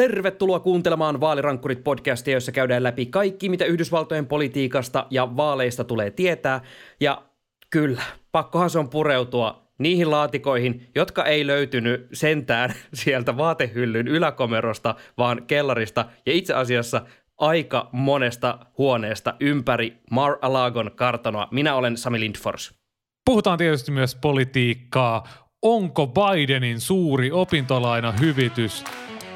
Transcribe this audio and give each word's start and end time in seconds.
Tervetuloa 0.00 0.60
kuuntelemaan 0.60 1.20
Vaalirankkurit 1.20 1.84
podcastia, 1.84 2.34
jossa 2.34 2.52
käydään 2.52 2.82
läpi 2.82 3.06
kaikki, 3.06 3.48
mitä 3.48 3.64
Yhdysvaltojen 3.64 4.26
politiikasta 4.26 5.06
ja 5.10 5.36
vaaleista 5.36 5.84
tulee 5.84 6.10
tietää. 6.10 6.60
Ja 7.00 7.22
kyllä, 7.70 8.02
pakkohan 8.32 8.70
se 8.70 8.78
on 8.78 8.88
pureutua 8.88 9.62
niihin 9.78 10.10
laatikoihin, 10.10 10.86
jotka 10.94 11.24
ei 11.24 11.46
löytynyt 11.46 12.08
sentään 12.12 12.74
sieltä 12.94 13.36
vaatehyllyn 13.36 14.08
yläkomerosta, 14.08 14.94
vaan 15.18 15.42
kellarista 15.46 16.04
ja 16.26 16.32
itse 16.32 16.54
asiassa 16.54 17.02
aika 17.38 17.88
monesta 17.92 18.58
huoneesta 18.78 19.34
ympäri 19.40 19.96
Mar-a-Lagon 20.10 20.90
kartanoa. 20.94 21.48
Minä 21.50 21.74
olen 21.74 21.96
Sami 21.96 22.20
Lindfors. 22.20 22.74
Puhutaan 23.24 23.58
tietysti 23.58 23.92
myös 23.92 24.14
politiikkaa. 24.14 25.28
Onko 25.62 26.06
Bidenin 26.06 26.80
suuri 26.80 27.32
opintolaina 27.32 28.12
hyvitys 28.12 28.84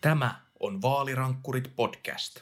Tämä 0.00 0.34
on 0.60 0.82
Vaalirankkurit 0.82 1.72
podcast. 1.76 2.40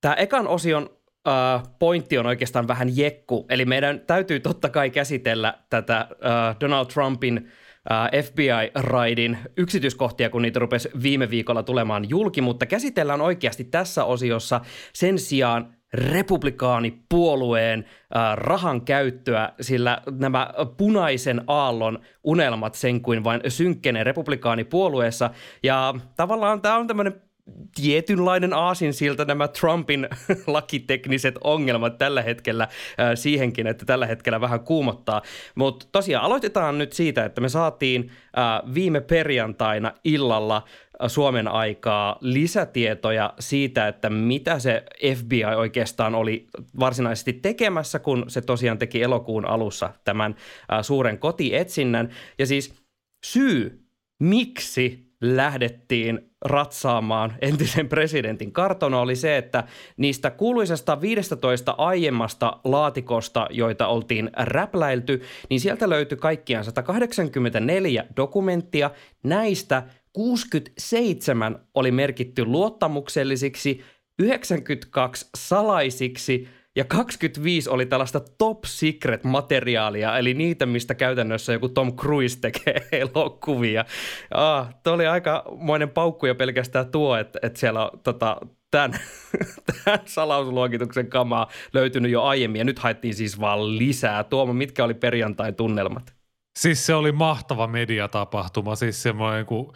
Tämä 0.00 0.14
ekan 0.14 0.48
osion 0.48 0.90
äh, 1.28 1.62
pointti 1.78 2.18
on 2.18 2.26
oikeastaan 2.26 2.68
vähän 2.68 2.96
jekku, 2.96 3.46
eli 3.48 3.64
meidän 3.64 4.00
täytyy 4.00 4.40
totta 4.40 4.68
kai 4.68 4.90
käsitellä 4.90 5.58
tätä 5.70 5.98
äh, 6.00 6.56
Donald 6.60 6.86
Trumpin 6.86 7.50
äh, 7.90 8.24
FBI-raidin 8.24 9.38
yksityiskohtia, 9.56 10.30
kun 10.30 10.42
niitä 10.42 10.58
rupesi 10.58 10.90
viime 11.02 11.30
viikolla 11.30 11.62
tulemaan 11.62 12.08
julki, 12.08 12.40
mutta 12.40 12.66
käsitellään 12.66 13.20
oikeasti 13.20 13.64
tässä 13.64 14.04
osiossa 14.04 14.60
sen 14.92 15.18
sijaan 15.18 15.76
republikaanipuolueen 15.94 17.84
äh, 18.16 18.36
rahan 18.36 18.80
käyttöä, 18.80 19.52
sillä 19.60 20.02
nämä 20.10 20.50
punaisen 20.76 21.44
aallon 21.46 21.98
unelmat 22.24 22.74
sen 22.74 23.00
kuin 23.00 23.24
vain 23.24 23.40
synkkenee 23.48 24.04
republikaanipuolueessa. 24.04 25.30
Ja 25.62 25.94
tavallaan 26.16 26.60
tämä 26.60 26.76
on 26.76 26.86
tämmöinen 26.86 27.22
tietynlainen 27.74 28.52
aasinsilta 28.52 29.24
nämä 29.24 29.48
Trumpin 29.48 30.08
lakitekniset 30.46 31.34
ongelmat 31.44 31.98
tällä 31.98 32.22
hetkellä 32.22 32.64
äh, 32.64 32.70
siihenkin, 33.14 33.66
että 33.66 33.84
tällä 33.84 34.06
hetkellä 34.06 34.40
vähän 34.40 34.60
kuumottaa. 34.60 35.22
Mutta 35.54 35.86
tosiaan 35.92 36.24
aloitetaan 36.24 36.78
nyt 36.78 36.92
siitä, 36.92 37.24
että 37.24 37.40
me 37.40 37.48
saatiin 37.48 38.10
äh, 38.38 38.74
viime 38.74 39.00
perjantaina 39.00 39.92
illalla 40.04 40.62
Suomen 41.06 41.48
aikaa 41.48 42.18
lisätietoja 42.20 43.34
siitä, 43.38 43.88
että 43.88 44.10
mitä 44.10 44.58
se 44.58 44.84
FBI 45.16 45.44
oikeastaan 45.56 46.14
oli 46.14 46.46
varsinaisesti 46.80 47.32
tekemässä, 47.32 47.98
kun 47.98 48.24
se 48.28 48.40
tosiaan 48.40 48.78
teki 48.78 49.02
elokuun 49.02 49.48
alussa 49.48 49.90
tämän 50.04 50.34
suuren 50.82 51.18
kotietsinnän. 51.18 52.10
Ja 52.38 52.46
siis 52.46 52.74
syy, 53.24 53.86
miksi 54.20 55.04
lähdettiin 55.20 56.30
ratsaamaan 56.44 57.34
entisen 57.40 57.88
presidentin 57.88 58.52
kartona 58.52 59.00
oli 59.00 59.16
se, 59.16 59.36
että 59.36 59.64
niistä 59.96 60.30
kuuluisesta 60.30 61.00
15 61.00 61.74
aiemmasta 61.78 62.60
laatikosta, 62.64 63.46
joita 63.50 63.86
oltiin 63.86 64.30
räpläilty, 64.36 65.22
niin 65.50 65.60
sieltä 65.60 65.88
löytyi 65.88 66.18
kaikkiaan 66.18 66.64
184 66.64 68.04
dokumenttia. 68.16 68.90
Näistä 69.22 69.82
67 70.14 71.66
oli 71.74 71.90
merkitty 71.90 72.44
luottamuksellisiksi, 72.44 73.80
92 74.18 75.28
salaisiksi– 75.36 76.48
ja 76.76 76.84
25 76.84 77.70
oli 77.70 77.86
tällaista 77.86 78.20
top 78.38 78.64
secret 78.64 79.24
materiaalia, 79.24 80.18
eli 80.18 80.34
niitä, 80.34 80.66
mistä 80.66 80.94
käytännössä 80.94 81.52
joku 81.52 81.68
Tom 81.68 81.96
Cruise 81.96 82.40
tekee 82.40 82.88
elokuvia. 83.02 83.84
Ah, 84.30 84.74
tuo 84.82 84.92
oli 84.92 85.06
aikamoinen 85.06 85.90
paukku 85.90 86.26
jo 86.26 86.34
pelkästään 86.34 86.90
tuo, 86.90 87.16
että, 87.16 87.38
että 87.42 87.60
siellä 87.60 87.90
on 87.90 88.00
tota, 88.02 88.36
tämän, 88.70 88.92
tämän 89.84 90.00
salausluokituksen 90.04 91.10
kamaa 91.10 91.50
löytynyt 91.72 92.10
jo 92.10 92.22
aiemmin, 92.22 92.58
ja 92.58 92.64
nyt 92.64 92.78
haettiin 92.78 93.14
siis 93.14 93.40
vaan 93.40 93.78
lisää. 93.78 94.24
Tuomo, 94.24 94.52
mitkä 94.52 94.84
oli 94.84 94.94
perjantain 94.94 95.54
tunnelmat? 95.54 96.14
Siis 96.58 96.86
se 96.86 96.94
oli 96.94 97.12
mahtava 97.12 97.66
mediatapahtuma, 97.66 98.76
siis 98.76 99.02
semmoinen 99.02 99.46
kuin 99.46 99.72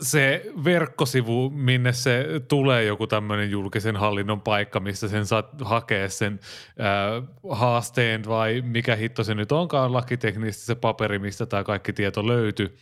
se 0.00 0.42
verkkosivu, 0.64 1.50
minne 1.50 1.92
se 1.92 2.26
tulee 2.48 2.84
joku 2.84 3.06
tämmöinen 3.06 3.50
julkisen 3.50 3.96
hallinnon 3.96 4.40
paikka, 4.40 4.80
missä 4.80 5.08
sen 5.08 5.26
saat 5.26 5.46
hakea 5.60 6.08
sen 6.08 6.40
äh, 6.80 7.28
haasteen 7.50 8.24
vai 8.26 8.62
mikä 8.64 8.96
hitto 8.96 9.24
se 9.24 9.34
nyt 9.34 9.52
onkaan 9.52 9.92
lakiteknisesti 9.92 10.66
se 10.66 10.74
paperi, 10.74 11.18
mistä 11.18 11.46
tämä 11.46 11.64
kaikki 11.64 11.92
tieto 11.92 12.26
löytyy, 12.26 12.76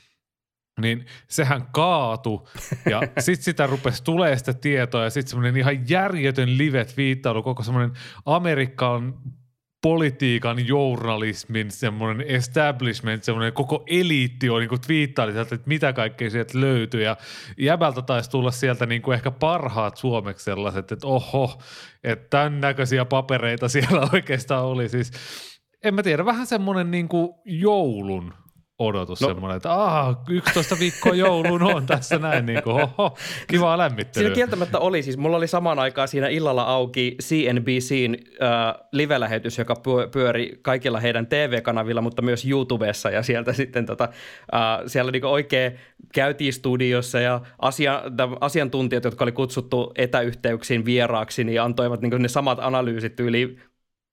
niin 0.81 1.07
sehän 1.29 1.67
kaatu 1.73 2.49
ja 2.91 3.01
sitten 3.19 3.45
sitä 3.45 3.67
rupesi 3.67 4.05
tulee 4.05 4.37
sitä 4.37 4.53
tietoa 4.53 5.05
ja 5.05 5.11
sitten 5.11 5.31
semmoinen 5.31 5.57
ihan 5.57 5.89
järjetön 5.89 6.59
livet 6.59 6.97
viittailu, 6.97 7.43
koko 7.43 7.63
semmoinen 7.63 7.93
Amerikan 8.27 9.15
politiikan 9.83 10.67
journalismin 10.67 11.71
semmoinen 11.71 12.27
establishment, 12.27 13.25
semmoinen 13.25 13.53
koko 13.53 13.85
eliitti 13.87 14.51
on 14.51 14.61
niin 14.61 14.81
twiittaili 14.87 15.33
sieltä, 15.33 15.55
että 15.55 15.69
mitä 15.69 15.93
kaikkea 15.93 16.31
sieltä 16.31 16.61
löytyy. 16.61 17.03
Ja 17.03 17.17
jäbältä 17.59 18.03
taisi 18.03 18.31
tulla 18.31 18.51
sieltä 18.51 18.87
niin 18.87 19.03
kuin 19.03 19.15
ehkä 19.15 19.31
parhaat 19.31 19.97
suomeksi 19.97 20.45
sellaiset, 20.45 20.93
että 20.93 21.07
oho, 21.07 21.63
että 22.05 22.27
tämän 22.31 22.61
näköisiä 22.61 23.05
papereita 23.05 23.69
siellä 23.79 24.09
oikeastaan 24.13 24.65
oli. 24.65 24.89
Siis 24.89 25.13
en 25.85 25.95
mä 25.95 26.03
tiedä, 26.03 26.25
vähän 26.25 26.47
semmoinen 26.47 26.91
niin 26.91 27.09
kuin 27.09 27.35
joulun 27.45 28.35
odotus 28.79 29.21
no. 29.21 29.29
semmoinen, 29.29 29.57
että 29.57 29.73
aha, 29.73 30.23
11 30.29 30.77
viikkoa 30.79 31.15
jouluun 31.15 31.63
on 31.63 31.87
tässä 31.87 32.19
näin, 32.19 32.47
niin 32.47 32.63
kuin, 32.63 32.83
oho, 32.83 33.17
kivaa 33.47 33.79
lämmittelyä. 33.79 34.27
Siinä 34.27 34.35
kieltämättä 34.35 34.79
oli, 34.79 35.03
siis 35.03 35.17
mulla 35.17 35.37
oli 35.37 35.49
samaan 35.49 35.79
aikaan 35.79 36.09
siinä 36.09 36.29
illalla 36.29 36.63
auki 36.63 37.17
CNBCin 37.23 38.19
äh, 38.43 38.75
live-lähetys, 38.93 39.59
joka 39.59 39.75
pyöri 40.13 40.59
kaikilla 40.63 41.01
heidän 41.01 41.27
TV-kanavilla, 41.27 42.01
mutta 42.01 42.23
myös 42.23 42.45
YouTubessa 42.45 43.11
ja 43.11 43.23
sieltä 43.23 43.53
sitten 43.53 43.87
tota, 43.87 44.05
äh, 44.55 44.61
siellä 44.87 45.13
niin 45.13 45.25
oikein 45.25 45.79
käytiin 46.15 46.53
studiossa 46.53 47.21
ja 47.21 47.41
asia, 47.59 48.03
asiantuntijat, 48.41 49.05
jotka 49.05 49.25
oli 49.25 49.33
kutsuttu 49.33 49.93
etäyhteyksiin 49.97 50.85
vieraaksi, 50.85 51.45
niin 51.45 51.63
antoivat 51.63 52.01
niin 52.01 52.23
ne 52.23 52.29
samat 52.29 52.59
analyysit 52.61 53.21
yli 53.21 53.59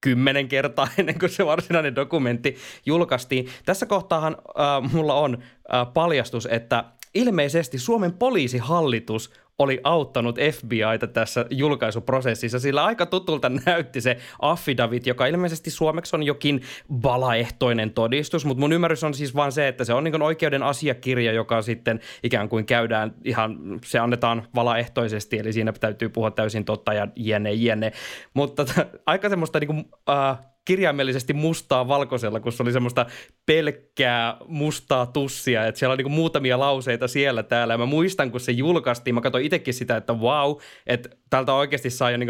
kymmenen 0.06 0.48
kertaa 0.48 0.88
ennen 0.98 1.20
kuin 1.20 1.30
se 1.30 1.46
varsinainen 1.46 1.96
dokumentti 1.96 2.56
julkaistiin. 2.86 3.50
Tässä 3.66 3.86
kohtaahan 3.86 4.38
äh, 4.40 4.92
mulla 4.94 5.14
on 5.14 5.38
äh, 5.74 5.94
paljastus, 5.94 6.48
että 6.52 6.84
ilmeisesti 7.14 7.80
Suomen 7.80 8.14
poliisihallitus 8.14 9.32
oli 9.60 9.80
auttanut 9.84 10.36
FBIta 10.52 11.08
tässä 11.08 11.46
julkaisuprosessissa, 11.50 12.60
sillä 12.60 12.84
aika 12.84 13.06
tutulta 13.06 13.52
näytti 13.66 14.02
se 14.02 14.18
affidavit, 14.42 15.08
joka 15.08 15.26
ilmeisesti 15.26 15.72
suomeksi 15.72 16.16
on 16.16 16.24
jokin 16.24 16.62
valaehtoinen 17.04 17.92
todistus, 17.92 18.46
mutta 18.46 18.60
mun 18.60 18.74
ymmärrys 18.74 19.04
on 19.04 19.14
siis 19.14 19.36
vaan 19.36 19.52
se, 19.52 19.68
että 19.68 19.84
se 19.84 19.94
on 19.94 20.04
niin 20.04 20.22
oikeuden 20.22 20.64
asiakirja, 20.64 21.32
joka 21.32 21.62
sitten 21.62 22.00
ikään 22.24 22.50
kuin 22.50 22.66
käydään 22.66 23.14
ihan, 23.24 23.58
se 23.86 24.00
annetaan 24.00 24.48
valaehtoisesti, 24.56 25.40
eli 25.40 25.54
siinä 25.54 25.74
täytyy 25.74 26.10
puhua 26.10 26.32
täysin 26.32 26.66
totta 26.66 26.94
ja 26.94 27.08
jne, 27.16 27.54
jne. 27.54 27.92
Mutta 28.34 28.66
t- 28.66 29.02
aika 29.06 29.30
semmoista 29.30 29.60
niin 29.60 29.68
kuin, 29.68 29.86
äh, 30.10 30.38
kirjaimellisesti 30.66 31.34
mustaa 31.34 31.88
valkoisella, 31.88 32.40
kun 32.40 32.52
se 32.52 32.64
oli 32.64 32.72
semmoista 32.72 33.06
pelkkää 33.46 34.38
mustaa 34.48 35.06
tussia, 35.06 35.66
että 35.66 35.80
siellä 35.80 35.92
on 35.92 35.98
niin 35.98 36.12
muutamia 36.12 36.60
lauseita 36.60 37.08
siellä 37.08 37.44
täällä. 37.44 37.74
Ja 37.74 37.78
mä 37.78 37.86
muistan, 37.86 38.32
kun 38.32 38.40
se 38.40 38.52
julkaistiin, 38.52 39.16
mä 39.16 39.22
katsoin 39.22 39.46
itsekin 39.46 39.74
sitä, 39.74 39.98
että 39.98 40.14
wow, 40.14 40.56
että 40.88 41.10
täältä 41.30 41.54
oikeasti 41.54 41.90
saa 41.90 42.12
jo 42.12 42.18
niin 42.18 42.30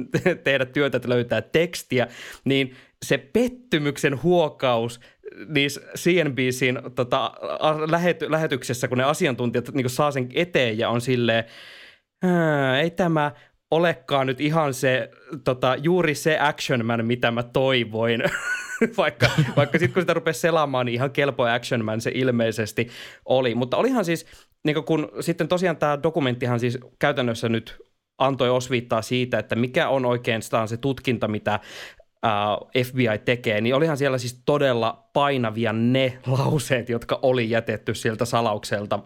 tehdä 0.44 0.66
työtä, 0.66 0.96
että 0.96 1.08
löytää 1.08 1.42
tekstiä, 1.42 2.08
niin 2.44 2.76
se 3.02 3.18
pettymyksen 3.18 4.22
huokaus 4.22 5.00
niissä 5.48 5.80
CNBCin 5.96 6.78
tota, 6.94 7.32
lähety, 7.90 8.30
lähetyksessä, 8.30 8.88
kun 8.88 8.98
ne 8.98 9.04
asiantuntijat 9.04 9.74
niin 9.74 9.90
saa 9.90 10.10
sen 10.10 10.28
eteen 10.34 10.78
ja 10.78 10.88
on 10.88 11.00
silleen, 11.00 11.44
ei 12.82 12.90
tämä 12.90 13.32
olekaan 13.70 14.26
nyt 14.26 14.40
ihan 14.40 14.74
se, 14.74 15.10
tota, 15.44 15.76
juuri 15.76 16.14
se 16.14 16.38
action 16.38 16.86
man, 16.86 17.06
mitä 17.06 17.30
mä 17.30 17.42
toivoin. 17.42 18.22
vaikka 18.96 19.30
vaikka 19.56 19.78
sitten 19.78 19.94
kun 19.94 20.02
sitä 20.02 20.14
rupesi 20.14 20.40
selaamaan, 20.40 20.86
niin 20.86 20.94
ihan 20.94 21.10
kelpo 21.10 21.44
action 21.44 21.84
man 21.84 22.00
se 22.00 22.10
ilmeisesti 22.14 22.88
oli. 23.24 23.54
Mutta 23.54 23.76
olihan 23.76 24.04
siis 24.04 24.26
niin 24.64 24.84
kun 24.84 25.08
sitten 25.20 25.48
tosiaan 25.48 25.76
tämä 25.76 26.02
dokumenttihan 26.02 26.60
siis 26.60 26.78
käytännössä 26.98 27.48
nyt 27.48 27.82
antoi 28.18 28.50
osviittaa 28.50 29.02
siitä, 29.02 29.38
että 29.38 29.56
mikä 29.56 29.88
on 29.88 30.04
oikeastaan 30.04 30.68
se 30.68 30.76
tutkinta, 30.76 31.28
mitä 31.28 31.60
FBI 32.86 33.18
tekee, 33.24 33.60
niin 33.60 33.74
olihan 33.74 33.96
siellä 33.96 34.18
siis 34.18 34.42
todella 34.46 35.08
painavia 35.12 35.72
ne 35.72 36.18
lauseet, 36.26 36.88
jotka 36.88 37.18
oli 37.22 37.50
jätetty 37.50 37.94
sieltä 37.94 38.24
salaukselta 38.24 38.98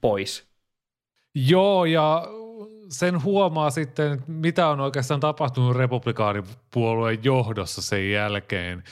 pois. 0.00 0.48
Joo, 1.34 1.84
ja 1.84 2.26
sen 2.88 3.22
huomaa 3.22 3.70
sitten, 3.70 4.22
mitä 4.26 4.68
on 4.68 4.80
oikeastaan 4.80 5.20
tapahtunut 5.20 5.76
republikaanipuolueen 5.76 7.18
johdossa 7.22 7.82
sen 7.82 8.10
jälkeen, 8.10 8.84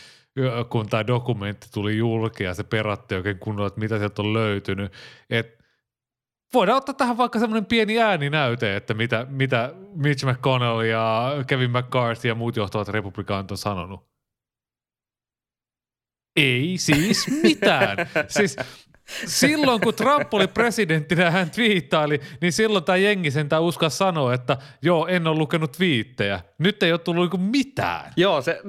kun 0.68 0.88
tämä 0.88 1.06
dokumentti 1.06 1.66
tuli 1.74 1.96
julki 1.96 2.44
ja 2.44 2.54
se 2.54 2.64
peratti 2.64 3.14
oikein 3.14 3.38
kunnolla, 3.38 3.66
että 3.66 3.80
mitä 3.80 3.98
sieltä 3.98 4.22
on 4.22 4.32
löytynyt. 4.32 4.92
Et 5.30 5.56
voidaan 6.54 6.78
ottaa 6.78 6.94
tähän 6.94 7.16
vaikka 7.16 7.38
semmoinen 7.38 7.66
pieni 7.66 7.98
ääninäyte, 7.98 8.76
että 8.76 8.94
mitä, 8.94 9.26
mitä 9.30 9.74
Mitch 9.94 10.26
McConnell 10.26 10.80
ja 10.80 11.32
Kevin 11.46 11.70
McCarthy 11.70 12.28
ja 12.28 12.34
muut 12.34 12.56
johtavat 12.56 12.88
republikaanit 12.88 13.50
on 13.50 13.58
sanonut. 13.58 14.16
Ei 16.36 16.78
siis 16.78 17.26
mitään. 17.42 17.96
siis 18.28 18.56
silloin 19.26 19.80
kun 19.80 19.94
Trump 19.94 20.34
oli 20.34 20.46
presidenttinä 20.46 21.30
hän 21.30 21.50
twiittaili, 21.50 22.20
niin 22.40 22.52
silloin 22.52 22.84
tämä 22.84 22.96
jengi 22.96 23.30
sentään 23.30 23.62
uskaa 23.62 23.88
sanoa, 23.88 24.34
että 24.34 24.56
joo, 24.82 25.06
en 25.06 25.26
ole 25.26 25.38
lukenut 25.38 25.80
viittejä. 25.80 26.40
Nyt 26.58 26.82
ei 26.82 26.92
ole 26.92 26.98
tullut 26.98 27.22
niinku 27.22 27.50
mitään. 27.50 28.12
Joo, 28.16 28.42
se, 28.42 28.60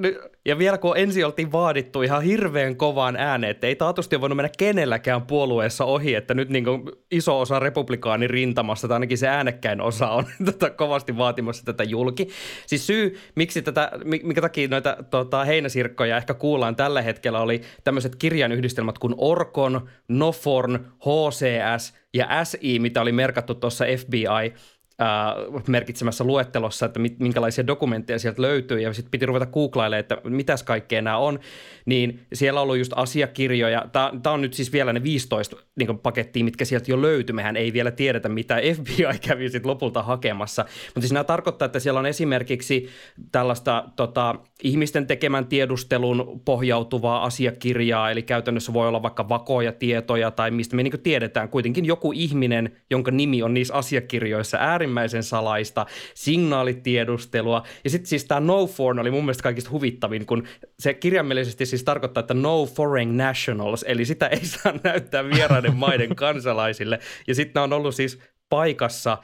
ja 0.48 0.58
vielä 0.58 0.78
kun 0.78 0.96
ensin 0.96 1.26
oltiin 1.26 1.52
vaadittu 1.52 2.02
ihan 2.02 2.22
hirveän 2.22 2.76
kovaan 2.76 3.16
ääneen, 3.16 3.50
että 3.50 3.66
ei 3.66 3.76
taatusti 3.76 4.16
ole 4.16 4.20
voinut 4.20 4.36
mennä 4.36 4.50
kenelläkään 4.58 5.22
puolueessa 5.22 5.84
ohi, 5.84 6.14
että 6.14 6.34
nyt 6.34 6.48
niin 6.48 6.64
iso 7.10 7.40
osa 7.40 7.58
republikaani 7.58 8.26
rintamassa, 8.26 8.88
tai 8.88 8.94
ainakin 8.94 9.18
se 9.18 9.28
äänekkäin 9.28 9.80
osa 9.80 10.10
on 10.10 10.24
tätä 10.44 10.70
kovasti 10.70 11.16
vaatimassa 11.16 11.64
tätä 11.64 11.84
julki. 11.84 12.28
Siis 12.66 12.86
syy, 12.86 13.18
miksi 13.34 13.62
tätä, 13.62 13.90
mikä 14.04 14.40
takia 14.40 14.68
noita 14.68 14.96
tota, 15.10 15.44
heinäsirkkoja 15.44 16.16
ehkä 16.16 16.34
kuullaan 16.34 16.76
tällä 16.76 17.02
hetkellä, 17.02 17.40
oli 17.40 17.62
tämmöiset 17.84 18.16
kirjanyhdistelmät 18.16 18.98
kuin 18.98 19.14
Orkon, 19.16 19.88
Noforn, 20.28 20.78
HCS 20.98 21.94
ja 22.14 22.44
SI, 22.44 22.78
mitä 22.78 23.00
oli 23.00 23.12
merkattu 23.12 23.54
tuossa 23.54 23.84
FBI 23.98 24.54
äh, 25.02 25.64
merkitsemässä 25.66 26.24
luettelossa, 26.24 26.86
että 26.86 27.00
mit, 27.00 27.18
minkälaisia 27.18 27.66
dokumentteja 27.66 28.18
sieltä 28.18 28.42
löytyy, 28.42 28.80
ja 28.80 28.92
sitten 28.92 29.10
piti 29.10 29.26
ruveta 29.26 29.46
googlailemaan, 29.46 30.00
että 30.00 30.18
mitäs 30.24 30.62
kaikkea 30.62 31.02
nämä 31.02 31.18
on, 31.18 31.38
niin 31.86 32.26
siellä 32.32 32.60
on 32.60 32.62
ollut 32.62 32.78
just 32.78 32.92
asiakirjoja, 32.96 33.86
tämä 33.92 34.34
on 34.34 34.40
nyt 34.40 34.54
siis 34.54 34.72
vielä 34.72 34.92
ne 34.92 35.02
15 35.02 35.56
niin 35.76 35.98
pakettia, 35.98 36.44
mitkä 36.44 36.64
sieltä 36.64 36.90
jo 36.90 37.02
löytyy, 37.02 37.34
mehän 37.34 37.56
ei 37.56 37.72
vielä 37.72 37.90
tiedetä, 37.90 38.28
mitä 38.28 38.56
FBI 38.76 39.18
kävi 39.28 39.50
sitten 39.50 39.70
lopulta 39.70 40.02
hakemassa, 40.02 40.64
mutta 40.86 41.00
siis 41.00 41.12
nämä 41.12 41.24
tarkoittaa, 41.24 41.66
että 41.66 41.80
siellä 41.80 42.00
on 42.00 42.06
esimerkiksi 42.06 42.88
tällaista 43.32 43.84
tota, 43.96 44.34
ihmisten 44.62 45.06
tekemän 45.06 45.46
tiedustelun 45.46 46.40
pohjautuvaa 46.44 47.24
asiakirjaa, 47.24 48.10
eli 48.10 48.22
käytännössä 48.22 48.72
voi 48.72 48.88
olla 48.88 49.02
vaikka 49.02 49.28
vakoja 49.28 49.72
tietoja 49.72 50.30
tai 50.30 50.50
mistä 50.50 50.76
me 50.76 50.82
niin 50.82 51.00
tiedetään. 51.02 51.48
Kuitenkin 51.48 51.84
joku 51.84 52.12
ihminen, 52.12 52.76
jonka 52.90 53.10
nimi 53.10 53.42
on 53.42 53.54
niissä 53.54 53.74
asiakirjoissa 53.74 54.58
äärimmäisen 54.60 54.87
salaista, 55.22 55.86
signaalitiedustelua 56.14 57.62
ja 57.84 57.90
sitten 57.90 58.08
siis 58.08 58.24
tämä 58.24 58.40
no 58.40 58.66
foreign 58.66 59.00
oli 59.00 59.10
mun 59.10 59.24
mielestä 59.24 59.42
kaikista 59.42 59.70
huvittavin, 59.70 60.26
kun 60.26 60.44
se 60.78 60.94
kirjaimellisesti 60.94 61.66
siis 61.66 61.84
käyttää 61.84 62.20
että 62.20 62.34
no 62.34 62.66
foreign 62.66 63.16
nationals, 63.16 63.84
eli 63.88 64.04
sitä 64.04 64.26
ei 64.26 64.46
saa 64.62 64.72
näyttää 64.84 65.24
vieraiden 65.24 65.76
maiden 65.86 66.16
kansalaisille 66.16 66.98
ja 67.26 67.34
sitten 67.34 67.62
on 67.62 67.72
ollut 67.72 67.94
siis 67.94 68.18
paikassa, 68.48 69.18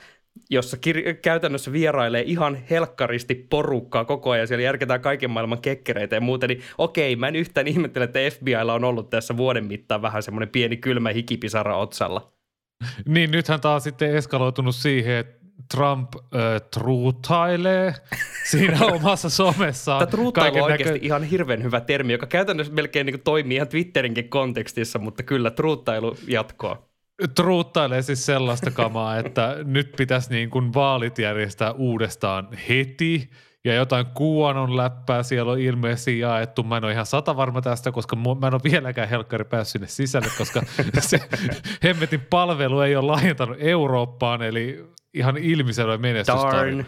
jossa 0.51 0.77
kir- 0.77 1.15
käytännössä 1.23 1.73
vierailee 1.73 2.23
ihan 2.27 2.59
helkkaristi 2.71 3.35
porukkaa 3.51 4.05
koko 4.05 4.31
ajan. 4.31 4.49
Siellä 4.49 4.63
järketään 4.63 5.01
kaiken 5.01 5.31
maailman 5.31 5.61
kekkereitä 5.61 6.17
ja 6.17 6.21
muuta. 6.21 6.47
Niin 6.47 6.63
okei, 6.79 7.17
mä 7.17 7.29
en 7.29 7.37
yhtään 7.37 7.67
ihmettele, 7.67 8.05
että 8.05 8.19
FBIlla 8.31 8.75
on 8.75 8.85
ollut 8.85 9.11
tässä 9.11 9.37
vuoden 9.37 9.67
mittaan 9.67 10.03
vähän 10.03 10.23
semmoinen 10.23 10.49
pieni 10.49 10.77
kylmä 10.77 11.11
hikipisara 11.11 11.77
otsalla. 11.77 12.33
Niin, 13.07 13.31
nythän 13.31 13.61
tämä 13.61 13.75
on 13.75 13.81
sitten 13.81 14.17
eskaloitunut 14.17 14.75
siihen, 14.75 15.15
että 15.15 15.44
Trump 15.75 16.15
äh, 16.15 16.21
truutailee 16.75 17.95
siinä 18.51 18.87
omassa 18.87 19.31
somessaan. 19.31 19.99
Tämä 19.99 20.11
truutailu 20.11 20.57
on 20.57 20.63
oikeasti 20.63 20.93
näkö... 20.93 21.07
ihan 21.07 21.23
hirveän 21.23 21.63
hyvä 21.63 21.81
termi, 21.81 22.13
joka 22.13 22.27
käytännössä 22.27 22.73
melkein 22.73 23.07
niin 23.07 23.21
toimii 23.21 23.57
ihan 23.57 23.69
Twitterinkin 23.69 24.29
kontekstissa, 24.29 24.99
mutta 24.99 25.23
kyllä 25.23 25.51
truuttailu 25.51 26.17
jatkoa 26.29 26.95
truuttailee 27.35 28.03
siis 28.03 28.27
sellaista 28.27 28.71
kamaa, 28.71 29.19
että 29.19 29.57
nyt 29.65 29.93
pitäisi 29.97 30.31
niin 30.31 30.51
kuin 30.51 30.75
vaalit 30.75 31.19
järjestää 31.19 31.73
uudestaan 31.73 32.49
heti 32.69 33.31
ja 33.65 33.75
jotain 33.75 34.07
kuonon 34.07 34.77
läppää 34.77 35.23
siellä 35.23 35.53
on 35.53 35.61
ilmeisesti 35.61 36.19
jaettu. 36.19 36.63
Mä 36.63 36.77
en 36.77 36.85
ole 36.85 36.93
ihan 36.93 37.07
sata 37.07 37.37
varma 37.37 37.63
tästä, 37.63 37.93
koska 37.93 38.17
mä 38.17 38.47
en 38.47 38.55
ole 38.55 38.61
vieläkään 38.65 39.09
helkkari 39.09 39.45
päässyt 39.45 39.73
sinne 39.73 39.87
sisälle, 39.87 40.29
koska 40.39 40.63
se 41.01 41.21
hemmetin 41.85 42.21
palvelu 42.31 42.81
ei 42.81 42.97
ole 42.97 43.07
laajentanut 43.07 43.57
Eurooppaan, 43.61 44.43
eli 44.43 44.95
ihan 45.15 45.37
ilmiselvä 45.37 45.99
menestystarina. 45.99 46.85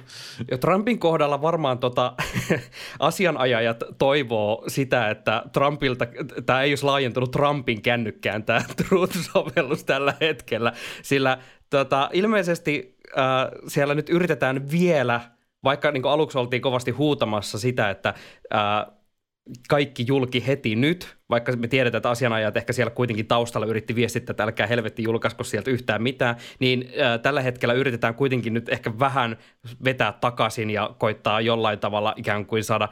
Ja 0.50 0.58
Trumpin 0.58 0.98
kohdalla 0.98 1.42
varmaan 1.42 1.78
tota, 1.78 2.12
asianajajat 2.98 3.84
toivoo 3.98 4.64
sitä, 4.68 5.10
että 5.10 5.42
Trumpilta, 5.52 6.06
tämä 6.46 6.62
ei 6.62 6.70
olisi 6.70 6.84
laajentunut 6.84 7.30
Trumpin 7.30 7.82
kännykkään 7.82 8.44
tämä 8.44 8.60
Truth-sovellus 8.82 9.84
tällä 9.84 10.14
hetkellä, 10.20 10.72
sillä 11.02 11.38
tota, 11.70 12.10
ilmeisesti 12.12 12.98
äh, 13.18 13.24
siellä 13.68 13.94
nyt 13.94 14.08
yritetään 14.08 14.70
vielä, 14.70 15.20
vaikka 15.64 15.92
niin 15.92 16.04
aluksi 16.04 16.38
oltiin 16.38 16.62
kovasti 16.62 16.90
huutamassa 16.90 17.58
sitä, 17.58 17.90
että 17.90 18.14
äh, 18.54 18.96
kaikki 19.68 20.04
julki 20.06 20.46
heti 20.46 20.76
nyt, 20.76 21.16
vaikka 21.30 21.52
me 21.52 21.68
tiedetään, 21.68 21.98
että 21.98 22.10
asianajat 22.10 22.56
ehkä 22.56 22.72
siellä 22.72 22.90
kuitenkin 22.90 23.26
taustalla 23.26 23.66
yritti 23.66 23.94
viestittää, 23.94 24.32
että 24.32 24.42
älkää 24.42 24.66
helvetti 24.66 25.02
julkaisko 25.02 25.44
sieltä 25.44 25.70
yhtään 25.70 26.02
mitään, 26.02 26.36
niin 26.58 26.88
äh, 27.00 27.20
tällä 27.20 27.42
hetkellä 27.42 27.74
yritetään 27.74 28.14
kuitenkin 28.14 28.54
nyt 28.54 28.68
ehkä 28.68 28.98
vähän 28.98 29.36
vetää 29.84 30.12
takaisin 30.12 30.70
ja 30.70 30.94
koittaa 30.98 31.40
jollain 31.40 31.78
tavalla 31.78 32.14
ikään 32.16 32.46
kuin 32.46 32.64
saada 32.64 32.88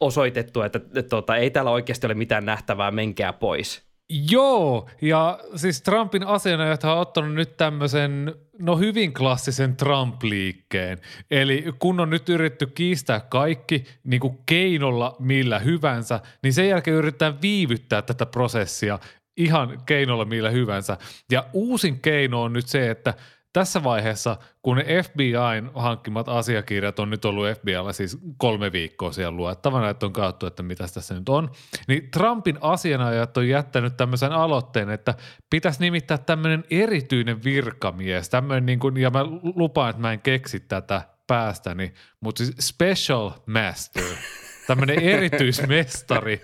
osoitettua, 0.00 0.66
että, 0.66 0.78
että, 0.78 1.00
että 1.00 1.10
tota, 1.10 1.36
ei 1.36 1.50
täällä 1.50 1.70
oikeasti 1.70 2.06
ole 2.06 2.14
mitään 2.14 2.44
nähtävää, 2.44 2.90
menkää 2.90 3.32
pois. 3.32 3.85
Joo, 4.30 4.90
ja 5.02 5.38
siis 5.56 5.82
Trumpin 5.82 6.26
asianajat 6.26 6.84
on 6.84 6.98
ottanut 6.98 7.34
nyt 7.34 7.56
tämmöisen, 7.56 8.34
no 8.58 8.76
hyvin 8.76 9.12
klassisen 9.12 9.76
Trump-liikkeen. 9.76 10.98
Eli 11.30 11.64
kun 11.78 12.00
on 12.00 12.10
nyt 12.10 12.28
yritetty 12.28 12.66
kiistää 12.66 13.20
kaikki 13.20 13.84
niin 14.04 14.20
kuin 14.20 14.38
keinolla 14.46 15.16
millä 15.18 15.58
hyvänsä, 15.58 16.20
niin 16.42 16.52
sen 16.52 16.68
jälkeen 16.68 16.96
yritetään 16.96 17.42
viivyttää 17.42 18.02
tätä 18.02 18.26
prosessia 18.26 18.98
ihan 19.36 19.82
keinolla 19.86 20.24
millä 20.24 20.50
hyvänsä. 20.50 20.96
Ja 21.30 21.46
uusin 21.52 22.00
keino 22.00 22.42
on 22.42 22.52
nyt 22.52 22.66
se, 22.66 22.90
että– 22.90 23.14
tässä 23.56 23.84
vaiheessa, 23.84 24.36
kun 24.62 24.78
FBIn 25.04 25.70
hankkimat 25.74 26.28
asiakirjat 26.28 26.98
on 26.98 27.10
nyt 27.10 27.24
ollut 27.24 27.46
FBIlla 27.58 27.92
siis 27.92 28.18
kolme 28.36 28.72
viikkoa 28.72 29.12
siellä 29.12 29.36
luettavana, 29.36 29.90
että 29.90 30.06
on 30.06 30.12
katsottu, 30.12 30.46
että 30.46 30.62
mitä 30.62 30.86
tässä 30.94 31.14
nyt 31.14 31.28
on, 31.28 31.50
niin 31.88 32.10
Trumpin 32.10 32.58
asianajat 32.60 33.36
on 33.36 33.48
jättänyt 33.48 33.96
tämmöisen 33.96 34.32
aloitteen, 34.32 34.90
että 34.90 35.14
pitäisi 35.50 35.80
nimittää 35.80 36.18
tämmöinen 36.18 36.64
erityinen 36.70 37.44
virkamies, 37.44 38.28
tämmöinen 38.28 38.66
niin 38.66 38.78
kuin, 38.78 38.96
ja 38.96 39.10
mä 39.10 39.24
lupaan, 39.54 39.90
että 39.90 40.02
mä 40.02 40.12
en 40.12 40.20
keksi 40.20 40.60
tätä 40.60 41.02
päästäni, 41.26 41.94
mutta 42.20 42.44
siis 42.44 42.56
special 42.60 43.30
master– 43.46 44.04
tämmöinen 44.66 44.98
erityismestari, 44.98 46.42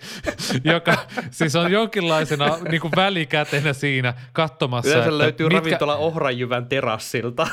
joka 0.64 0.98
siis 1.30 1.56
on 1.56 1.72
jonkinlaisena 1.72 2.58
niin 2.70 2.80
kuin 2.80 2.92
välikätenä 2.96 3.72
siinä 3.72 4.14
katsomassa. 4.32 4.90
Yleensä 4.90 5.08
että 5.08 5.18
löytyy 5.18 5.46
mitkä... 5.46 5.58
ravintola 5.58 5.96
Ohrajyvän 5.96 6.66
terassilta. 6.66 7.46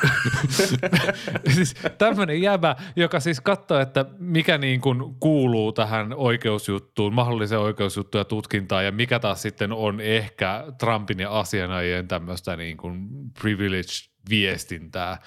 siis 1.55 1.75
tämmöinen 1.97 2.41
jäbä, 2.41 2.75
joka 2.95 3.19
siis 3.19 3.41
katsoo, 3.41 3.79
että 3.79 4.05
mikä 4.19 4.57
niin 4.57 4.81
kuin 4.81 5.15
kuuluu 5.19 5.71
tähän 5.71 6.13
oikeusjuttuun, 6.15 7.13
mahdolliseen 7.13 7.61
oikeusjuttuun 7.61 8.19
ja 8.19 8.25
tutkintaan 8.25 8.85
ja 8.85 8.91
mikä 8.91 9.19
taas 9.19 9.41
sitten 9.41 9.71
on 9.71 10.01
ehkä 10.01 10.63
Trumpin 10.79 11.19
ja 11.19 11.39
asianajien 11.39 12.07
tämmöistä 12.07 12.55
niin 12.55 12.77
kuin 12.77 13.07
privilege-viestintää 13.41 15.17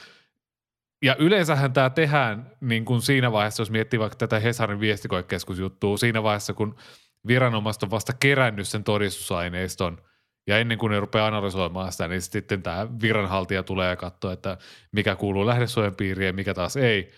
ja 1.02 1.16
yleensähän 1.18 1.72
tämä 1.72 1.90
tehdään 1.90 2.50
niin 2.60 2.84
kuin 2.84 3.02
siinä 3.02 3.32
vaiheessa, 3.32 3.60
jos 3.60 3.70
miettii 3.70 4.00
vaikka 4.00 4.16
tätä 4.16 4.38
Hesarin 4.38 4.80
viestikoekeskusjuttua, 4.80 5.96
siinä 5.96 6.22
vaiheessa, 6.22 6.54
kun 6.54 6.76
viranomaiset 7.26 7.82
on 7.82 7.90
vasta 7.90 8.12
kerännyt 8.12 8.68
sen 8.68 8.84
todistusaineiston 8.84 9.98
ja 10.46 10.58
ennen 10.58 10.78
kuin 10.78 10.90
ne 10.90 11.00
rupeaa 11.00 11.26
analysoimaan 11.26 11.92
sitä, 11.92 12.08
niin 12.08 12.22
sitten 12.22 12.62
tämä 12.62 12.88
viranhaltija 13.02 13.62
tulee 13.62 13.88
ja 13.90 13.96
katsoo, 13.96 14.30
että 14.30 14.58
mikä 14.92 15.16
kuuluu 15.16 15.46
lähdesuojan 15.46 15.94
piiriin 15.94 16.26
ja 16.26 16.32
mikä 16.32 16.54
taas 16.54 16.76
ei. 16.76 17.10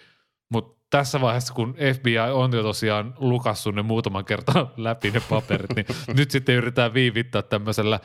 Mutta 0.49 0.85
tässä 0.91 1.21
vaiheessa, 1.21 1.55
kun 1.55 1.77
FBI 1.95 2.19
on 2.33 2.53
jo 2.53 2.63
tosiaan 2.63 3.15
lukassut 3.19 3.75
ne 3.75 3.83
muutaman 3.83 4.25
kertaa 4.25 4.73
läpi 4.77 5.11
ne 5.11 5.23
paperit, 5.29 5.77
niin 5.77 5.87
nyt 6.17 6.31
sitten 6.31 6.55
yritetään 6.55 6.95
viivittää 6.95 7.43
tämmöisellä 7.43 8.01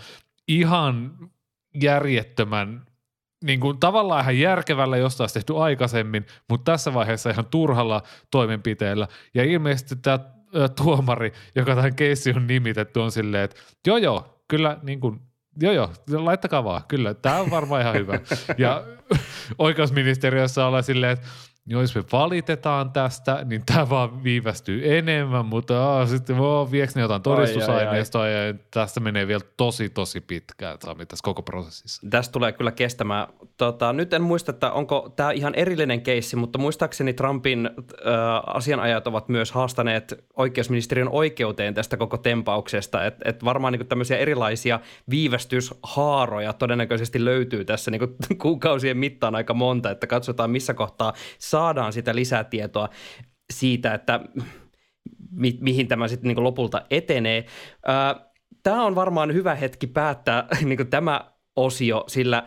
ihan 0.48 1.12
järjettömän 1.82 2.89
niin 3.44 3.60
kuin, 3.60 3.80
tavallaan 3.80 4.22
ihan 4.22 4.40
järkevällä, 4.40 4.98
josta 4.98 5.24
olisi 5.24 5.34
tehty 5.34 5.58
aikaisemmin, 5.58 6.26
mutta 6.50 6.72
tässä 6.72 6.94
vaiheessa 6.94 7.30
ihan 7.30 7.46
turhalla 7.46 8.04
toimenpiteellä. 8.32 9.08
Ja 9.34 9.44
ilmeisesti 9.44 9.96
tämä 9.96 10.20
tuomari, 10.84 11.34
joka 11.56 11.76
tähän 11.76 11.96
keissi 11.96 12.34
on 12.36 12.48
nimitetty, 12.48 13.00
on 13.00 13.12
silleen, 13.12 13.44
että 13.44 13.56
joo 13.88 13.98
joo, 13.98 14.44
kyllä 14.48 14.78
niin 14.84 15.00
kuin, 15.00 15.20
joo 15.62 15.74
joo, 15.74 15.92
laittakaa 16.14 16.64
vaan, 16.64 16.82
kyllä, 16.88 17.14
tämä 17.14 17.40
on 17.40 17.50
varmaan 17.50 17.82
ihan 17.82 17.96
hyvä. 17.96 18.20
Ja 18.58 18.84
oikeusministeriössä 19.58 20.66
ollaan 20.66 20.84
silleen, 20.84 21.12
että 21.12 21.28
jos 21.70 21.96
me 21.96 22.04
valitetaan 22.12 22.92
tästä, 22.92 23.46
niin 23.46 23.64
tämä 23.66 23.90
vaan 23.90 24.24
viivästyy 24.24 24.98
enemmän, 24.98 25.46
mutta 25.46 25.84
aa, 25.90 26.06
sitten 26.06 26.40
oh, 26.40 26.72
viekö 26.72 26.92
ne 26.96 27.02
jotain 27.02 27.22
todistusaineistoa 27.22 28.28
ja 28.28 28.54
tästä 28.72 29.00
menee 29.00 29.28
vielä 29.28 29.44
tosi 29.58 29.90
tosi 29.90 30.22
pitkään 30.22 30.78
Sami 30.84 31.06
tässä 31.06 31.24
koko 31.24 31.42
prosessissa. 31.42 32.08
Tästä 32.10 32.32
tulee 32.32 32.52
kyllä 32.52 32.72
kestämään. 32.72 33.28
Tota, 33.58 33.94
nyt 33.94 34.14
en 34.14 34.22
muista, 34.22 34.52
että 34.52 34.72
onko 34.72 35.14
tämä 35.16 35.32
ihan 35.32 35.56
erillinen 35.56 36.02
keissi, 36.02 36.36
mutta 36.36 36.60
muistaakseni 36.60 37.14
Trumpin 37.14 37.66
äh, 37.66 37.74
asianajat 38.48 39.08
ovat 39.08 39.30
myös 39.30 39.52
haastaneet 39.52 40.26
oikeusministeriön 40.36 41.10
oikeuteen 41.12 41.74
tästä 41.74 41.98
koko 41.98 42.18
tempauksesta, 42.18 43.06
että 43.06 43.30
et 43.30 43.46
varmaan 43.46 43.74
niin 43.74 43.88
tämmöisiä 43.88 44.18
erilaisia 44.18 44.80
viivästyshaaroja 45.10 46.54
todennäköisesti 46.54 47.26
löytyy 47.26 47.66
tässä 47.66 47.92
niin 47.92 48.02
kuukausien 48.42 48.98
mittaan 48.98 49.36
aika 49.36 49.54
monta, 49.54 49.92
että 49.92 50.08
katsotaan 50.08 50.52
missä 50.52 50.74
kohtaa 50.74 51.14
saadaan 51.60 51.94
sitä 51.94 52.16
lisätietoa 52.16 52.90
siitä, 53.54 53.94
että 53.94 54.20
mi- 55.32 55.58
mihin 55.62 55.88
tämä 55.88 56.08
sitten 56.08 56.28
niin 56.28 56.44
lopulta 56.44 56.82
etenee. 56.90 57.46
Tämä 58.64 58.86
on 58.86 58.96
varmaan 58.96 59.34
hyvä 59.34 59.56
hetki 59.56 59.88
päättää 59.88 60.48
niin 60.66 60.90
tämä 60.90 61.32
osio, 61.56 62.04
sillä 62.08 62.44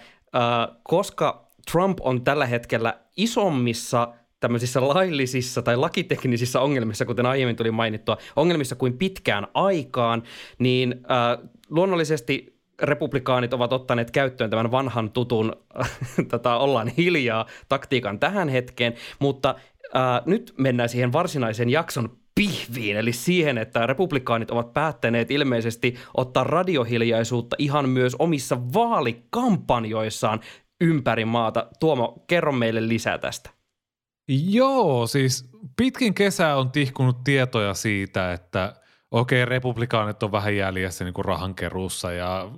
koska 0.82 1.50
Trump 1.70 1.98
on 2.00 2.24
tällä 2.24 2.46
hetkellä 2.46 3.00
isommissa 3.16 4.14
tämmöisissä 4.40 4.88
laillisissa 4.88 5.62
tai 5.62 5.76
lakiteknisissä 5.76 6.60
ongelmissa, 6.60 7.04
kuten 7.04 7.26
aiemmin 7.26 7.56
tuli 7.56 7.70
mainittua, 7.70 8.16
ongelmissa 8.36 8.76
kuin 8.76 8.98
pitkään 8.98 9.46
aikaan, 9.54 10.22
niin 10.58 10.94
äh, 11.10 11.48
luonnollisesti 11.70 12.51
republikaanit 12.82 13.54
ovat 13.54 13.72
ottaneet 13.72 14.10
käyttöön 14.10 14.50
tämän 14.50 14.70
vanhan 14.70 15.10
tutun 15.10 15.52
tota, 16.30 16.56
ollaan 16.56 16.88
hiljaa 16.88 17.46
taktiikan 17.68 18.18
tähän 18.18 18.48
hetkeen, 18.48 18.94
mutta 19.18 19.54
ää, 19.94 20.22
nyt 20.26 20.54
mennään 20.58 20.88
siihen 20.88 21.12
varsinaisen 21.12 21.70
jakson 21.70 22.16
pihviin, 22.34 22.96
eli 22.96 23.12
siihen, 23.12 23.58
että 23.58 23.86
republikaanit 23.86 24.50
ovat 24.50 24.72
päättäneet 24.72 25.30
ilmeisesti 25.30 25.94
ottaa 26.16 26.44
radiohiljaisuutta 26.44 27.56
ihan 27.58 27.88
myös 27.88 28.16
omissa 28.18 28.72
vaalikampanjoissaan 28.74 30.40
ympäri 30.80 31.24
maata. 31.24 31.66
Tuomo, 31.80 32.24
kerro 32.26 32.52
meille 32.52 32.88
lisää 32.88 33.18
tästä. 33.18 33.50
Joo, 34.28 35.06
siis 35.06 35.50
pitkin 35.76 36.14
kesää 36.14 36.56
on 36.56 36.70
tihkunut 36.70 37.24
tietoja 37.24 37.74
siitä, 37.74 38.32
että 38.32 38.74
okei, 39.12 39.44
republikaanit 39.44 40.22
on 40.22 40.32
vähän 40.32 40.56
jäljessä 40.56 41.04
niin 41.04 41.14
kuin 41.14 41.24
rahankeruussa 41.24 42.12
ja 42.12 42.50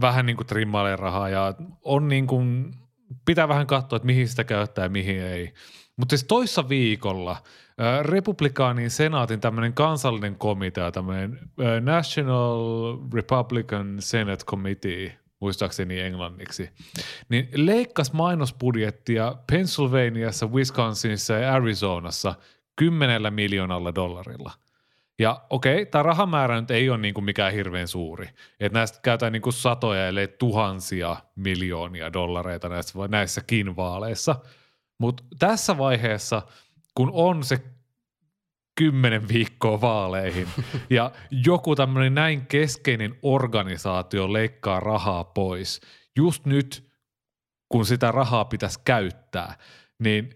vähän 0.00 0.26
niin 0.26 0.36
kuin 0.36 0.46
trimmailee 0.46 0.96
rahaa 0.96 1.28
ja 1.28 1.54
on 1.84 2.08
niin 2.08 2.26
kuin, 2.26 2.74
pitää 3.24 3.48
vähän 3.48 3.66
katsoa, 3.66 3.96
että 3.96 4.06
mihin 4.06 4.28
sitä 4.28 4.44
käyttää 4.44 4.84
ja 4.84 4.88
mihin 4.88 5.22
ei. 5.22 5.52
Mutta 5.96 6.16
siis 6.16 6.26
toissa 6.28 6.68
viikolla 6.68 7.36
republikaanin 8.02 8.90
senaatin 8.90 9.40
tämmöinen 9.40 9.72
kansallinen 9.72 10.36
komitea, 10.36 10.92
tämmöinen 10.92 11.38
National 11.80 12.98
Republican 13.14 13.96
Senate 13.98 14.44
Committee, 14.44 15.18
muistaakseni 15.40 16.00
englanniksi, 16.00 16.70
niin 17.28 17.48
leikkasi 17.54 18.14
mainosbudjettia 18.14 19.34
Pennsylvaniassa, 19.50 20.46
Wisconsinissa 20.46 21.34
ja 21.34 21.54
Arizonassa 21.54 22.34
kymmenellä 22.76 23.30
miljoonalla 23.30 23.94
dollarilla– 23.94 24.52
ja 25.20 25.42
okei, 25.50 25.86
tämä 25.86 26.02
rahamäärä 26.02 26.60
nyt 26.60 26.70
ei 26.70 26.90
ole 26.90 26.98
niin 26.98 27.14
kuin 27.14 27.24
mikään 27.24 27.52
hirveän 27.52 27.88
suuri. 27.88 28.28
Että 28.60 28.78
näistä 28.78 28.98
käytetään 29.02 29.32
niin 29.32 29.42
kuin 29.42 29.52
satoja, 29.52 30.08
ellei 30.08 30.28
tuhansia 30.28 31.16
miljoonia 31.36 32.12
dollareita 32.12 32.68
näissä, 32.68 32.98
näissäkin 33.08 33.76
vaaleissa. 33.76 34.36
Mutta 34.98 35.22
tässä 35.38 35.78
vaiheessa, 35.78 36.42
kun 36.94 37.10
on 37.12 37.44
se 37.44 37.62
kymmenen 38.74 39.28
viikkoa 39.28 39.80
vaaleihin 39.80 40.48
ja 40.90 41.10
joku 41.30 41.76
tämmöinen 41.76 42.14
näin 42.14 42.46
keskeinen 42.46 43.14
organisaatio 43.22 44.32
leikkaa 44.32 44.80
rahaa 44.80 45.24
pois, 45.24 45.80
just 46.16 46.46
nyt 46.46 46.90
kun 47.68 47.86
sitä 47.86 48.12
rahaa 48.12 48.44
pitäisi 48.44 48.80
käyttää, 48.84 49.56
niin 49.98 50.30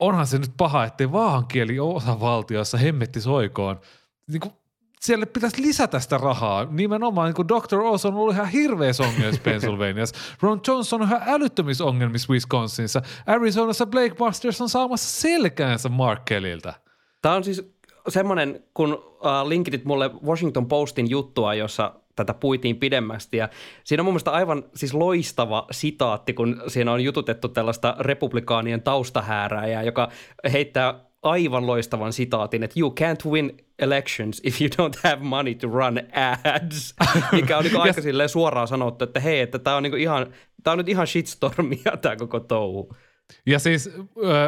onhan 0.00 0.26
se 0.26 0.38
nyt 0.38 0.52
paha, 0.56 0.84
ettei 0.84 1.12
vaahankieli 1.12 1.80
osavaltiossa 1.80 2.78
hemmetti 2.78 3.20
soikoon– 3.20 3.80
niin 4.32 4.40
kuin, 4.40 4.52
siellä 5.00 5.26
pitäisi 5.26 5.62
lisätä 5.62 6.00
sitä 6.00 6.18
rahaa. 6.18 6.66
Nimenomaan 6.70 7.26
niin 7.26 7.34
kuin 7.34 7.48
Dr. 7.48 7.80
Oz 7.80 8.04
on 8.04 8.14
ollut 8.14 8.34
ihan 8.34 8.48
hirveässä 8.48 9.02
ongelmissa 9.02 9.42
Pennsylvaniassa. 9.50 10.16
Ron 10.40 10.60
Johnson 10.68 11.02
on 11.02 11.08
ihan 11.08 11.22
älyttömissä 11.26 11.84
ongelmissa 11.84 12.32
Wisconsinissa. 12.32 13.02
Arizonassa 13.26 13.86
Blake 13.86 14.14
Masters 14.18 14.60
on 14.60 14.68
saamassa 14.68 15.20
selkäänsä 15.20 15.88
Mark 15.88 16.24
Kelliltä. 16.24 16.74
Tämä 17.22 17.34
on 17.34 17.44
siis 17.44 17.72
semmoinen, 18.08 18.64
kun 18.74 18.94
uh, 18.94 19.48
linkitit 19.48 19.84
mulle 19.84 20.10
Washington 20.26 20.66
Postin 20.66 21.10
juttua, 21.10 21.54
jossa 21.54 21.94
tätä 22.24 22.34
puitiin 22.34 22.76
pidemmästi. 22.76 23.36
Ja 23.36 23.48
siinä 23.84 24.00
on 24.00 24.04
mun 24.04 24.12
mielestä 24.12 24.30
aivan 24.30 24.64
siis 24.74 24.94
loistava 24.94 25.66
sitaatti, 25.70 26.32
kun 26.32 26.62
siinä 26.66 26.92
on 26.92 27.04
jututettu 27.04 27.48
tällaista 27.48 27.96
republikaanien 27.98 28.82
taustahäärää, 28.82 29.82
joka 29.82 30.08
heittää 30.52 31.10
aivan 31.22 31.66
loistavan 31.66 32.12
sitaatin, 32.12 32.62
että 32.62 32.80
you 32.80 32.94
can't 33.00 33.30
win 33.30 33.66
elections 33.78 34.40
if 34.44 34.60
you 34.60 34.68
don't 34.68 35.00
have 35.04 35.22
money 35.22 35.54
to 35.54 35.68
run 35.68 35.98
ads, 36.44 36.94
mikä 37.32 37.58
on 37.58 37.64
niin 37.64 37.80
aika 37.80 38.28
suoraan 38.28 38.68
sanottu, 38.68 39.04
että 39.04 39.20
hei, 39.20 39.40
että 39.40 39.58
tämä 39.58 39.76
on, 39.76 39.82
niin 39.82 39.98
ihan, 39.98 40.26
tää 40.62 40.72
on 40.72 40.78
nyt 40.78 40.88
ihan 40.88 41.06
shitstormia 41.06 41.96
tämä 42.00 42.16
koko 42.16 42.40
touhu. 42.40 42.94
Ja 43.46 43.58
siis 43.58 43.90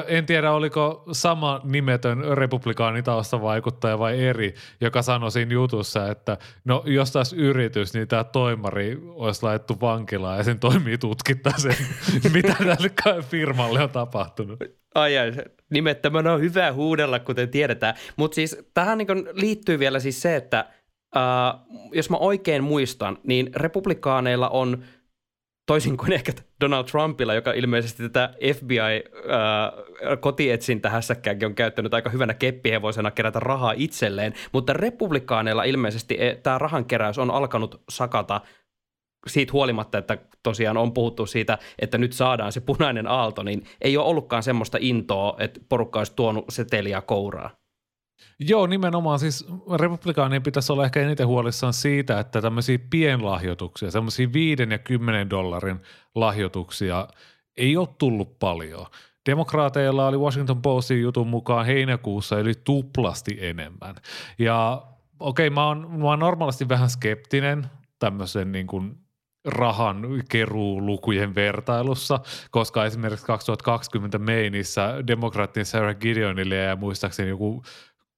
en 0.07 0.27
tiedä, 0.27 0.53
oliko 0.53 1.05
sama 1.13 1.61
nimetön 1.65 2.25
republikaanitausta 2.37 3.43
vaikuttaja 3.43 3.99
vai 3.99 4.25
eri, 4.25 4.55
joka 4.81 5.03
sanoi 5.03 5.31
siinä 5.31 5.53
jutussa, 5.53 6.11
että 6.11 6.39
no 6.65 6.83
jos 6.87 7.13
taas 7.13 7.33
yritys, 7.33 7.95
niin 7.95 8.09
tämä 8.09 8.25
toimari 8.25 8.99
olisi 9.05 9.43
laittu 9.43 9.81
vankilaan 9.81 10.39
ja 10.39 10.45
sen 10.45 10.59
toimii 10.59 10.99
tutkittaa 10.99 11.59
sen, 11.59 11.77
mitä 12.35 12.57
tälle 12.59 13.23
firmalle 13.23 13.83
on 13.83 13.91
tapahtunut. 13.91 14.59
Ai 14.95 15.19
ai, 15.19 15.33
nimettömän 15.71 16.27
on 16.27 16.41
hyvä 16.41 16.73
huudella, 16.73 17.19
kuten 17.19 17.49
tiedetään. 17.49 17.95
Mutta 18.17 18.35
siis 18.35 18.59
tähän 18.75 18.99
niin 18.99 19.29
liittyy 19.33 19.79
vielä 19.79 20.01
siis 20.01 20.23
se, 20.23 20.37
että 20.37 20.59
äh, 21.17 21.61
jos 21.93 22.11
mä 22.11 22.17
oikein 22.17 22.65
muistan, 22.65 23.19
niin 23.25 23.51
republikaaneilla 23.57 24.49
on 24.49 24.85
toisin 25.67 25.97
kuin 25.97 26.13
ehkä 26.13 26.33
Donald 26.61 26.85
Trumpilla, 26.85 27.35
joka 27.35 27.53
ilmeisesti 27.53 28.03
tätä 28.03 28.35
FBI-kotietsintä 28.55 30.89
äh, 30.89 30.93
hässäkkäänkin 30.93 31.47
on 31.47 31.55
käyttänyt 31.55 31.95
aika 31.95 32.11
hyvänä 32.11 32.35
keppihevosena 32.35 33.11
kerätä 33.11 33.41
rahaa 33.41 33.75
itselleen, 33.77 34.35
mutta 34.53 34.73
republikaaneilla 34.73 35.65
ilmeisesti 35.65 36.17
e, 36.19 36.35
tämä 36.35 36.59
rahankeräys 36.59 37.19
on 37.19 37.31
alkanut 37.31 37.83
sakata 37.89 38.41
siitä 39.27 39.53
huolimatta, 39.53 39.99
että 39.99 40.19
tosiaan 40.43 40.77
on 40.77 40.93
puhuttu 40.93 41.27
siitä, 41.27 41.59
että 41.79 41.99
nyt 41.99 42.13
saadaan 42.13 42.53
se 42.53 42.61
punainen 42.61 43.07
aalto, 43.07 43.43
niin 43.43 43.65
ei 43.81 43.97
ole 43.97 44.07
ollutkaan 44.07 44.43
semmoista 44.43 44.79
intoa, 44.81 45.37
että 45.39 45.61
porukka 45.69 46.01
olisi 46.01 46.13
tuonut 46.17 46.45
seteliä 46.49 47.01
kouraa. 47.01 47.62
Joo, 48.39 48.67
nimenomaan 48.67 49.19
siis 49.19 49.47
republikaanien 49.79 50.43
pitäisi 50.43 50.73
olla 50.73 50.85
ehkä 50.85 51.01
eniten 51.01 51.27
huolissaan 51.27 51.73
siitä, 51.73 52.21
että 52.21 52.43
tämmöisiä 52.43 52.79
pienlahjoituksia, 52.91 53.91
semmoisia 53.91 54.33
viiden 54.33 54.71
ja 54.71 54.79
kymmenen 54.79 55.31
dollarin 55.31 55.81
lahjoituksia 56.15 57.09
ei 57.57 57.77
ole 57.77 57.89
tullut 57.99 58.39
paljon. 58.39 58.87
Demokraateilla 59.27 60.07
oli 60.07 60.17
Washington 60.17 60.63
Postin 60.63 61.03
jutun 61.03 61.29
mukaan 61.29 61.67
heinäkuussa 61.67 62.39
yli 62.39 62.55
tuplasti 62.65 63.39
enemmän. 63.41 63.95
Ja 64.39 64.83
okei, 65.21 65.47
okay, 65.47 65.55
mä, 65.55 65.67
oon, 65.67 66.01
mä 66.01 66.05
oon 66.05 66.19
normaalisti 66.19 66.69
vähän 66.69 66.91
skeptinen 66.91 67.67
tämmöisen 67.99 68.53
niin 68.53 68.67
kuin 68.67 69.03
rahan 69.45 70.03
keruulukujen 70.29 71.35
vertailussa, 71.35 72.21
koska 72.51 72.85
esimerkiksi 72.85 73.27
2020 73.27 74.19
Mainissä 74.19 74.95
demokraattien 75.07 75.67
Sarah 75.67 75.97
Gideonille 75.97 76.57
ja 76.57 76.77
muistaakseni 76.77 77.29
joku 77.29 77.63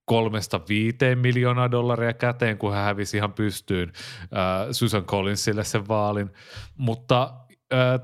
kolmesta 0.04 0.60
viiteen 0.68 1.18
miljoonaa 1.18 1.70
dollaria 1.70 2.12
käteen, 2.12 2.58
kun 2.58 2.72
hän 2.72 2.84
hävisi 2.84 3.16
ihan 3.16 3.32
pystyyn 3.32 3.92
äh, 4.22 4.68
Susan 4.70 5.04
Collinsille 5.04 5.64
sen 5.64 5.88
vaalin. 5.88 6.30
Mutta 6.76 7.34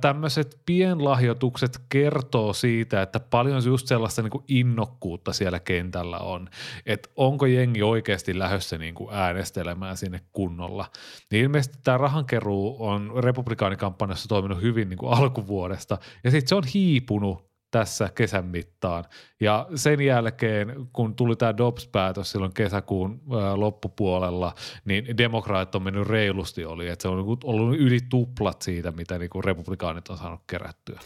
tämmöiset 0.00 0.60
pienlahjoitukset 0.66 1.80
kertoo 1.88 2.52
siitä, 2.52 3.02
että 3.02 3.20
paljon 3.20 3.64
just 3.64 3.86
sellaista 3.86 4.22
niin 4.22 4.30
kuin 4.30 4.44
innokkuutta 4.48 5.32
siellä 5.32 5.60
kentällä 5.60 6.18
on, 6.18 6.48
että 6.86 7.08
onko 7.16 7.46
jengi 7.46 7.82
oikeasti 7.82 8.38
lähdössä 8.38 8.78
niin 8.78 8.94
kuin 8.94 9.14
äänestelemään 9.14 9.96
sinne 9.96 10.20
kunnolla. 10.32 10.86
Niin 11.30 11.44
ilmeisesti 11.44 11.78
tämä 11.84 11.98
rahankeruu 11.98 12.76
on 12.78 13.12
republikaanikampanjassa 13.18 14.28
toiminut 14.28 14.62
hyvin 14.62 14.88
niin 14.88 14.98
kuin 14.98 15.12
alkuvuodesta 15.12 15.98
ja 16.24 16.30
sitten 16.30 16.48
se 16.48 16.54
on 16.54 16.64
hiipunut 16.74 17.49
tässä 17.70 18.08
kesän 18.14 18.44
mittaan. 18.44 19.04
Ja 19.40 19.66
sen 19.74 20.00
jälkeen, 20.00 20.88
kun 20.92 21.16
tuli 21.16 21.36
tämä 21.36 21.56
Dobbs-päätös 21.56 22.32
silloin 22.32 22.54
kesäkuun 22.54 23.20
loppupuolella, 23.54 24.54
niin 24.84 25.16
demokraatit 25.18 25.74
on 25.74 25.82
mennyt 25.82 26.08
reilusti 26.08 26.64
oli, 26.64 26.88
että 26.88 27.02
se 27.02 27.08
on 27.08 27.16
niinku 27.16 27.38
ollut 27.44 27.76
yli 27.76 27.98
tuplat 28.08 28.62
siitä, 28.62 28.90
mitä 28.90 29.18
niin 29.18 29.30
kuin 29.30 29.44
republikaanit 29.44 30.08
on 30.08 30.18
saanut 30.18 30.40
kerättyä. 30.46 31.00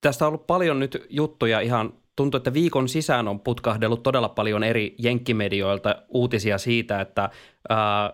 Tästä 0.00 0.24
on 0.24 0.28
ollut 0.28 0.46
paljon 0.46 0.78
nyt 0.78 1.06
juttuja 1.10 1.60
ihan 1.60 1.92
tuntuu, 2.16 2.38
että 2.38 2.52
viikon 2.52 2.88
sisään 2.88 3.28
on 3.28 3.40
putkahdellut 3.40 4.02
todella 4.02 4.28
paljon 4.28 4.64
eri 4.64 4.94
jenkkimedioilta 4.98 5.96
uutisia 6.08 6.58
siitä, 6.58 7.00
että 7.00 7.30
ää, 7.68 8.12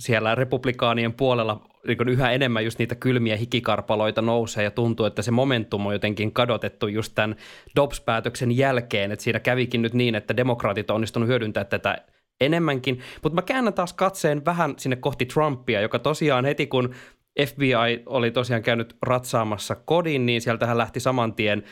siellä 0.00 0.34
republikaanien 0.34 1.12
puolella 1.12 1.67
niin 1.86 2.08
yhä 2.08 2.32
enemmän 2.32 2.64
just 2.64 2.78
niitä 2.78 2.94
kylmiä 2.94 3.36
hikikarpaloita 3.36 4.22
nousee 4.22 4.64
ja 4.64 4.70
tuntuu, 4.70 5.06
että 5.06 5.22
se 5.22 5.30
momentum 5.30 5.86
on 5.86 5.92
jotenkin 5.92 6.32
kadotettu 6.32 6.86
just 6.86 7.12
tämän 7.14 7.36
Dobbs-päätöksen 7.76 8.56
jälkeen, 8.56 9.12
että 9.12 9.22
siinä 9.22 9.40
kävikin 9.40 9.82
nyt 9.82 9.94
niin, 9.94 10.14
että 10.14 10.36
demokraatit 10.36 10.90
on 10.90 10.94
onnistunut 10.94 11.28
hyödyntämään 11.28 11.66
tätä 11.66 11.98
enemmänkin, 12.40 13.00
mutta 13.22 13.34
mä 13.34 13.42
käännän 13.42 13.74
taas 13.74 13.92
katseen 13.92 14.44
vähän 14.44 14.74
sinne 14.76 14.96
kohti 14.96 15.26
Trumpia, 15.26 15.80
joka 15.80 15.98
tosiaan 15.98 16.44
heti 16.44 16.66
kun 16.66 16.94
FBI 17.46 18.02
oli 18.06 18.30
tosiaan 18.30 18.62
käynyt 18.62 18.96
ratsaamassa 19.02 19.74
kodin, 19.74 20.26
niin 20.26 20.40
sieltähän 20.40 20.78
lähti 20.78 21.00
saman 21.00 21.34
tien 21.34 21.62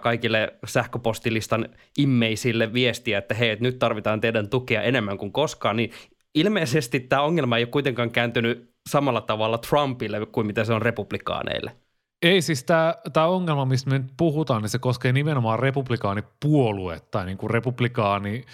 kaikille 0.00 0.52
sähköpostilistan 0.66 1.68
immeisille 1.98 2.72
viestiä, 2.72 3.18
että 3.18 3.34
hei, 3.34 3.56
nyt 3.60 3.78
tarvitaan 3.78 4.20
teidän 4.20 4.48
tukea 4.48 4.82
enemmän 4.82 5.18
kuin 5.18 5.32
koskaan, 5.32 5.76
niin 5.76 5.90
ilmeisesti 6.34 7.00
tämä 7.00 7.22
ongelma 7.22 7.56
ei 7.56 7.64
ole 7.64 7.70
kuitenkaan 7.70 8.10
kääntynyt 8.10 8.73
samalla 8.90 9.20
tavalla 9.20 9.58
Trumpille 9.58 10.26
kuin 10.26 10.46
mitä 10.46 10.64
se 10.64 10.72
on 10.72 10.82
republikaaneille. 10.82 11.76
Ei 12.22 12.42
siis 12.42 12.64
tämä 13.12 13.26
ongelma, 13.26 13.64
mistä 13.64 13.90
me 13.90 13.98
nyt 13.98 14.12
puhutaan, 14.16 14.62
niin 14.62 14.70
se 14.70 14.78
koskee 14.78 15.12
nimenomaan 15.12 15.58
republikaanipuoluetta 15.58 17.08
tai 17.10 17.26
niin 17.26 17.38
kuin 17.38 17.50
republikaani 17.50 18.44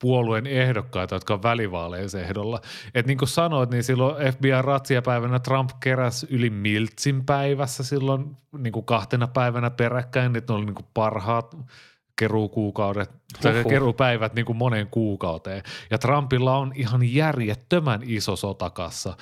puolueen 0.00 0.46
ehdokkaita, 0.46 1.14
jotka 1.14 1.34
on 1.34 1.42
välivaaleissa 1.42 2.20
ehdolla. 2.20 2.60
Et 2.94 3.06
niin 3.06 3.18
kuin 3.18 3.28
sanoit, 3.28 3.70
niin 3.70 3.84
silloin 3.84 4.16
FBI-ratsiapäivänä 4.32 5.38
Trump 5.38 5.70
keräsi 5.80 6.26
yli 6.30 6.50
miltsin 6.50 7.24
päivässä 7.24 7.82
silloin 7.82 8.36
niin 8.58 8.72
kuin 8.72 8.86
kahtena 8.86 9.26
päivänä 9.26 9.70
peräkkäin, 9.70 10.36
että 10.36 10.52
ne 10.52 10.56
oli 10.56 10.66
niin 10.66 10.74
kuin 10.74 10.86
parhaat 10.94 11.56
keruukuukaudet, 12.16 13.10
tai 13.42 13.64
keruupäivät 13.68 14.34
niin 14.34 14.44
kuin 14.44 14.56
moneen 14.56 14.86
kuukauteen. 14.86 15.62
Ja 15.90 15.98
Trumpilla 15.98 16.58
on 16.58 16.72
ihan 16.74 17.14
järjettömän 17.14 18.00
iso 18.04 18.36
sotakassa. 18.36 19.16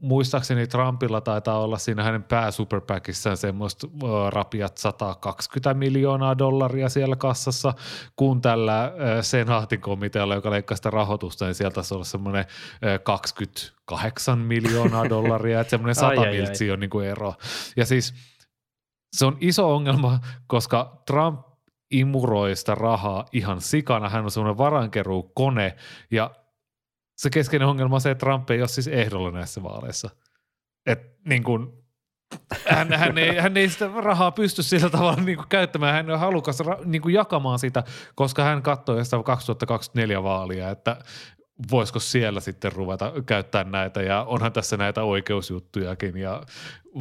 Muistaakseni 0.00 0.66
Trumpilla 0.66 1.20
taitaa 1.20 1.58
olla 1.58 1.78
siinä 1.78 2.02
hänen 2.02 2.22
pääsuperpackissään 2.22 3.36
semmoista 3.36 3.86
rapiat 4.30 4.78
120 4.78 5.74
miljoonaa 5.74 6.38
dollaria 6.38 6.88
siellä 6.88 7.16
kassassa, 7.16 7.74
kun 8.16 8.40
tällä 8.40 8.92
senaatin 9.20 9.80
komitealla, 9.80 10.34
joka 10.34 10.50
leikkaa 10.50 10.76
sitä 10.76 10.90
rahoitusta, 10.90 11.44
niin 11.44 11.54
sieltä 11.54 11.74
taisi 11.74 11.94
olla 11.94 12.04
semmoinen 12.04 12.44
28 13.02 14.38
miljoonaa 14.38 15.08
dollaria, 15.16 15.60
että 15.60 15.70
semmoinen 15.70 15.94
100 15.94 16.20
miltsiä 16.20 16.72
on 16.72 16.80
niin 16.80 16.90
kuin 16.90 17.06
ero. 17.06 17.34
Ja 17.76 17.86
siis 17.86 18.14
se 19.16 19.26
on 19.26 19.36
iso 19.40 19.74
ongelma, 19.74 20.20
koska 20.46 21.02
Trump 21.06 21.53
imuroi 21.90 22.56
sitä 22.56 22.74
rahaa 22.74 23.24
ihan 23.32 23.60
sikana. 23.60 24.08
Hän 24.08 24.24
on 24.24 24.30
semmoinen 24.30 24.58
varankeruukone 24.58 25.76
ja 26.10 26.30
se 27.16 27.30
keskeinen 27.30 27.68
ongelma 27.68 27.94
on 27.94 28.00
se, 28.00 28.10
että 28.10 28.26
Trump 28.26 28.50
ei 28.50 28.60
ole 28.60 28.68
siis 28.68 28.88
ehdolla 28.88 29.30
näissä 29.30 29.62
vaaleissa. 29.62 30.10
Et 30.86 31.00
niin 31.28 31.42
kuin, 31.42 31.84
hän, 32.68 32.92
hän, 32.92 33.18
ei, 33.18 33.36
hän 33.36 33.56
ei 33.56 33.68
sitä 33.68 33.90
rahaa 33.96 34.30
pysty 34.30 34.62
sillä 34.62 34.90
tavalla 34.90 35.22
niin 35.22 35.38
käyttämään. 35.48 35.94
Hän 35.94 36.10
on 36.10 36.18
halukas 36.18 36.58
niin 36.84 37.02
jakamaan 37.12 37.58
sitä, 37.58 37.82
koska 38.14 38.44
hän 38.44 38.62
katsoi 38.62 39.04
sitä 39.04 39.22
2024 39.24 40.22
vaalia, 40.22 40.70
että 40.70 40.96
voisiko 41.70 41.98
siellä 41.98 42.40
sitten 42.40 42.72
ruveta 42.72 43.12
käyttää 43.26 43.64
näitä 43.64 44.02
ja 44.02 44.24
onhan 44.28 44.52
tässä 44.52 44.76
näitä 44.76 45.02
oikeusjuttujakin 45.02 46.16
ja 46.16 46.42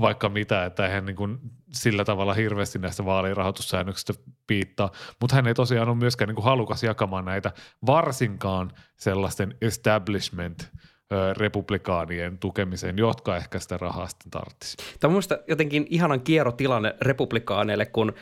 vaikka 0.02 0.30
mitä, 0.30 0.66
että 0.66 0.90
hän 0.90 1.06
niin 1.06 1.40
sillä 1.74 2.06
tavalla 2.06 2.34
hirveästi 2.34 2.80
näistä 2.80 3.06
vaalirahoitussäännöksistä 3.06 4.14
piittaa, 4.48 4.92
mutta 5.22 5.36
hän 5.36 5.48
ei 5.48 5.54
tosiaan 5.54 5.90
ole 5.90 5.98
myöskään 5.98 6.30
niin 6.30 6.44
halukas 6.44 6.84
jakamaan 6.84 7.26
näitä 7.26 7.52
varsinkaan 7.86 8.72
sellaisten 8.96 9.58
establishment 9.62 10.70
republikaanien 11.38 12.38
tukemiseen, 12.38 12.98
jotka 12.98 13.38
ehkä 13.38 13.60
sitä 13.60 13.78
rahaa 13.78 14.08
sitten 14.08 14.32
tarvitsisi. 14.32 14.78
Tämä 15.00 15.16
on 15.16 15.22
jotenkin 15.48 15.88
ihanan 15.90 16.22
kierrotilanne 16.22 16.96
republikaaneille, 17.02 17.86
kun 17.86 18.14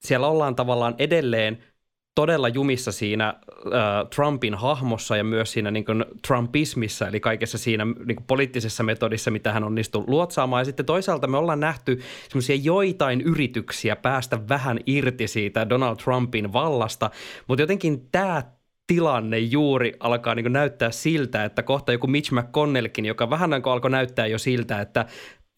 siellä 0.00 0.26
ollaan 0.28 0.56
tavallaan 0.56 0.94
edelleen 0.98 1.64
todella 2.14 2.48
jumissa 2.48 2.92
siinä 2.92 3.28
äh, 3.28 4.08
Trumpin 4.14 4.54
hahmossa 4.54 5.16
ja 5.16 5.24
myös 5.24 5.52
siinä 5.52 5.70
niin 5.70 5.84
kuin 5.84 6.04
Trumpismissa, 6.26 7.08
eli 7.08 7.20
kaikessa 7.20 7.58
siinä 7.58 7.84
niin 7.84 8.16
kuin 8.16 8.26
poliittisessa 8.26 8.82
metodissa, 8.82 9.30
mitä 9.30 9.52
hän 9.52 9.64
onnistuu 9.64 10.04
luotsaamaan. 10.06 10.60
Ja 10.60 10.64
sitten 10.64 10.86
toisaalta 10.86 11.26
me 11.26 11.36
ollaan 11.36 11.60
nähty 11.60 12.00
semmoisia 12.28 12.56
joitain 12.56 13.20
yrityksiä 13.20 13.96
päästä 13.96 14.48
vähän 14.48 14.78
irti 14.86 15.28
siitä 15.28 15.68
Donald 15.68 15.96
Trumpin 15.96 16.52
vallasta, 16.52 17.10
mutta 17.48 17.62
jotenkin 17.62 18.08
tämä 18.12 18.42
tilanne 18.86 19.38
juuri 19.38 19.92
alkaa 20.00 20.34
niin 20.34 20.52
näyttää 20.52 20.90
siltä, 20.90 21.44
että 21.44 21.62
kohta 21.62 21.92
joku 21.92 22.06
Mitch 22.06 22.32
McConnellkin, 22.32 23.04
joka 23.04 23.30
vähän 23.30 23.50
niin 23.50 23.62
alkoi 23.64 23.90
näyttää 23.90 24.26
jo 24.26 24.38
siltä, 24.38 24.80
että 24.80 25.06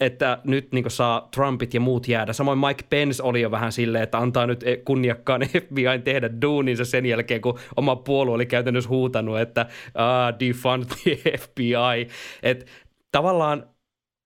että 0.07 0.39
nyt 0.45 0.73
niin 0.73 0.85
saa 0.91 1.29
Trumpit 1.35 1.75
ja 1.75 1.81
muut 1.81 2.09
jäädä. 2.09 2.33
Samoin 2.33 2.59
Mike 2.59 2.85
Pence 2.91 3.23
oli 3.23 3.41
jo 3.41 3.51
vähän 3.51 3.73
silleen, 3.73 4.05
että 4.05 4.19
antaa 4.19 4.47
nyt 4.47 4.65
kunniakkaan 4.85 5.43
FBI 5.67 5.99
tehdä 6.05 6.31
duuninsa 6.43 6.85
sen 6.85 7.07
jälkeen, 7.07 7.41
kun 7.41 7.59
oma 7.77 7.97
puolue 7.97 8.35
oli 8.35 8.47
käytännössä 8.47 8.91
huutanut, 8.91 9.41
että 9.41 9.67
ah, 9.95 10.35
defund 10.41 10.85
the 10.85 11.19
FBI. 11.43 12.09
Et 12.43 12.67
tavallaan 13.13 13.72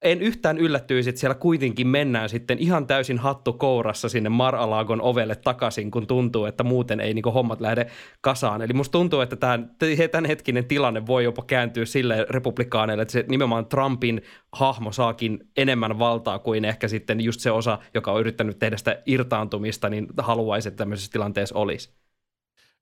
en 0.06 0.22
yhtään 0.22 0.58
yllättyisi, 0.58 1.08
että 1.08 1.20
siellä 1.20 1.34
kuitenkin 1.34 1.86
mennään 1.88 2.28
sitten 2.28 2.58
ihan 2.58 2.86
täysin 2.86 3.18
hattu 3.18 3.52
kourassa 3.52 4.08
sinne 4.08 4.28
Mar-Alagon 4.28 5.00
ovelle 5.00 5.36
takaisin, 5.36 5.90
kun 5.90 6.06
tuntuu, 6.06 6.44
että 6.44 6.64
muuten 6.64 7.00
ei 7.00 7.14
niin 7.14 7.24
hommat 7.24 7.60
lähde 7.60 7.86
kasaan. 8.20 8.62
Eli 8.62 8.72
musta 8.72 8.92
tuntuu, 8.92 9.20
että 9.20 9.36
tämän, 9.36 9.70
tämänhetkinen 10.10 10.64
tilanne 10.64 11.06
voi 11.06 11.24
jopa 11.24 11.42
kääntyä 11.46 11.84
sille 11.84 12.26
republikaaneille, 12.30 13.02
että 13.02 13.12
se 13.12 13.24
nimenomaan 13.28 13.66
Trumpin 13.66 14.22
hahmo 14.52 14.92
saakin 14.92 15.48
enemmän 15.56 15.98
valtaa 15.98 16.38
kuin 16.38 16.64
ehkä 16.64 16.88
sitten 16.88 17.20
just 17.20 17.40
se 17.40 17.50
osa, 17.50 17.78
joka 17.94 18.12
on 18.12 18.20
yrittänyt 18.20 18.58
tehdä 18.58 18.76
sitä 18.76 19.02
irtaantumista, 19.06 19.88
niin 19.88 20.06
haluaisi, 20.18 20.68
että 20.68 20.78
tämmöisessä 20.78 21.12
tilanteessa 21.12 21.58
olisi. 21.58 21.90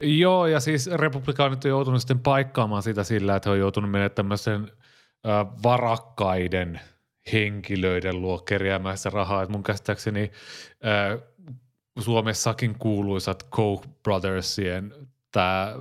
Joo, 0.02 0.46
ja 0.46 0.60
siis 0.60 0.86
republikaanit 0.86 1.64
on 1.64 1.68
joutunut 1.68 2.00
sitten 2.00 2.18
paikkaamaan 2.18 2.82
sitä 2.82 3.04
sillä, 3.04 3.36
että 3.36 3.50
he 3.50 3.52
on 3.52 3.58
joutunut 3.58 3.90
menemään 3.90 4.10
tämmöisen 4.10 4.70
varakkaiden– 5.62 6.80
henkilöiden 7.32 8.22
luo 8.22 8.38
kerjäämään 8.38 8.96
sitä 8.96 9.10
rahaa. 9.10 9.42
Et 9.42 9.48
mun 9.48 9.62
käsittääkseni 9.62 10.30
ää, 10.82 11.18
Suomessakin 11.98 12.78
kuuluisat 12.78 13.42
Koch 13.42 13.88
Brothersien 14.02 14.94
tämä 15.32 15.76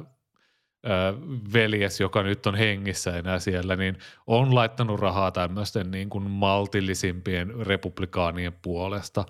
veljes, 1.54 2.00
joka 2.00 2.24
nyt 2.24 2.46
on 2.46 2.56
hengissä 2.56 3.18
enää 3.18 3.40
siellä, 3.40 3.76
niin 3.76 3.98
on 4.28 4.56
laittanut 4.56 5.00
rahaa 5.00 5.32
tämmöisten 5.32 5.92
niin 5.92 6.10
kuin 6.10 6.32
maltillisimpien 6.32 7.68
republikaanien 7.68 8.54
puolesta. 8.62 9.26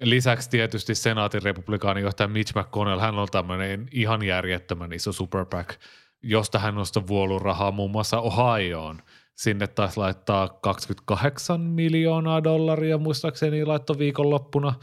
Lisäksi 0.00 0.50
tietysti 0.50 0.94
senaatin 0.94 1.42
republikaanijohtaja 1.42 2.28
Mitch 2.28 2.58
McConnell, 2.58 3.00
hän 3.00 3.18
on 3.18 3.28
tämmöinen 3.30 3.88
ihan 3.92 4.22
järjettömän 4.22 4.92
iso 4.92 5.12
super 5.12 5.44
PAC, 5.44 5.74
josta 6.22 6.58
hän 6.58 6.78
on 6.78 6.86
sitä 6.86 7.00
rahaa 7.42 7.70
muun 7.70 7.90
muassa 7.90 8.20
Ohioon– 8.20 9.02
Sinne 9.36 9.66
taisi 9.66 9.96
laittaa 9.96 10.48
28 10.48 11.60
miljoonaa 11.60 12.44
dollaria, 12.44 12.98
muistaakseni 12.98 13.64
laitto 13.64 13.98
viikonloppuna, 13.98 14.74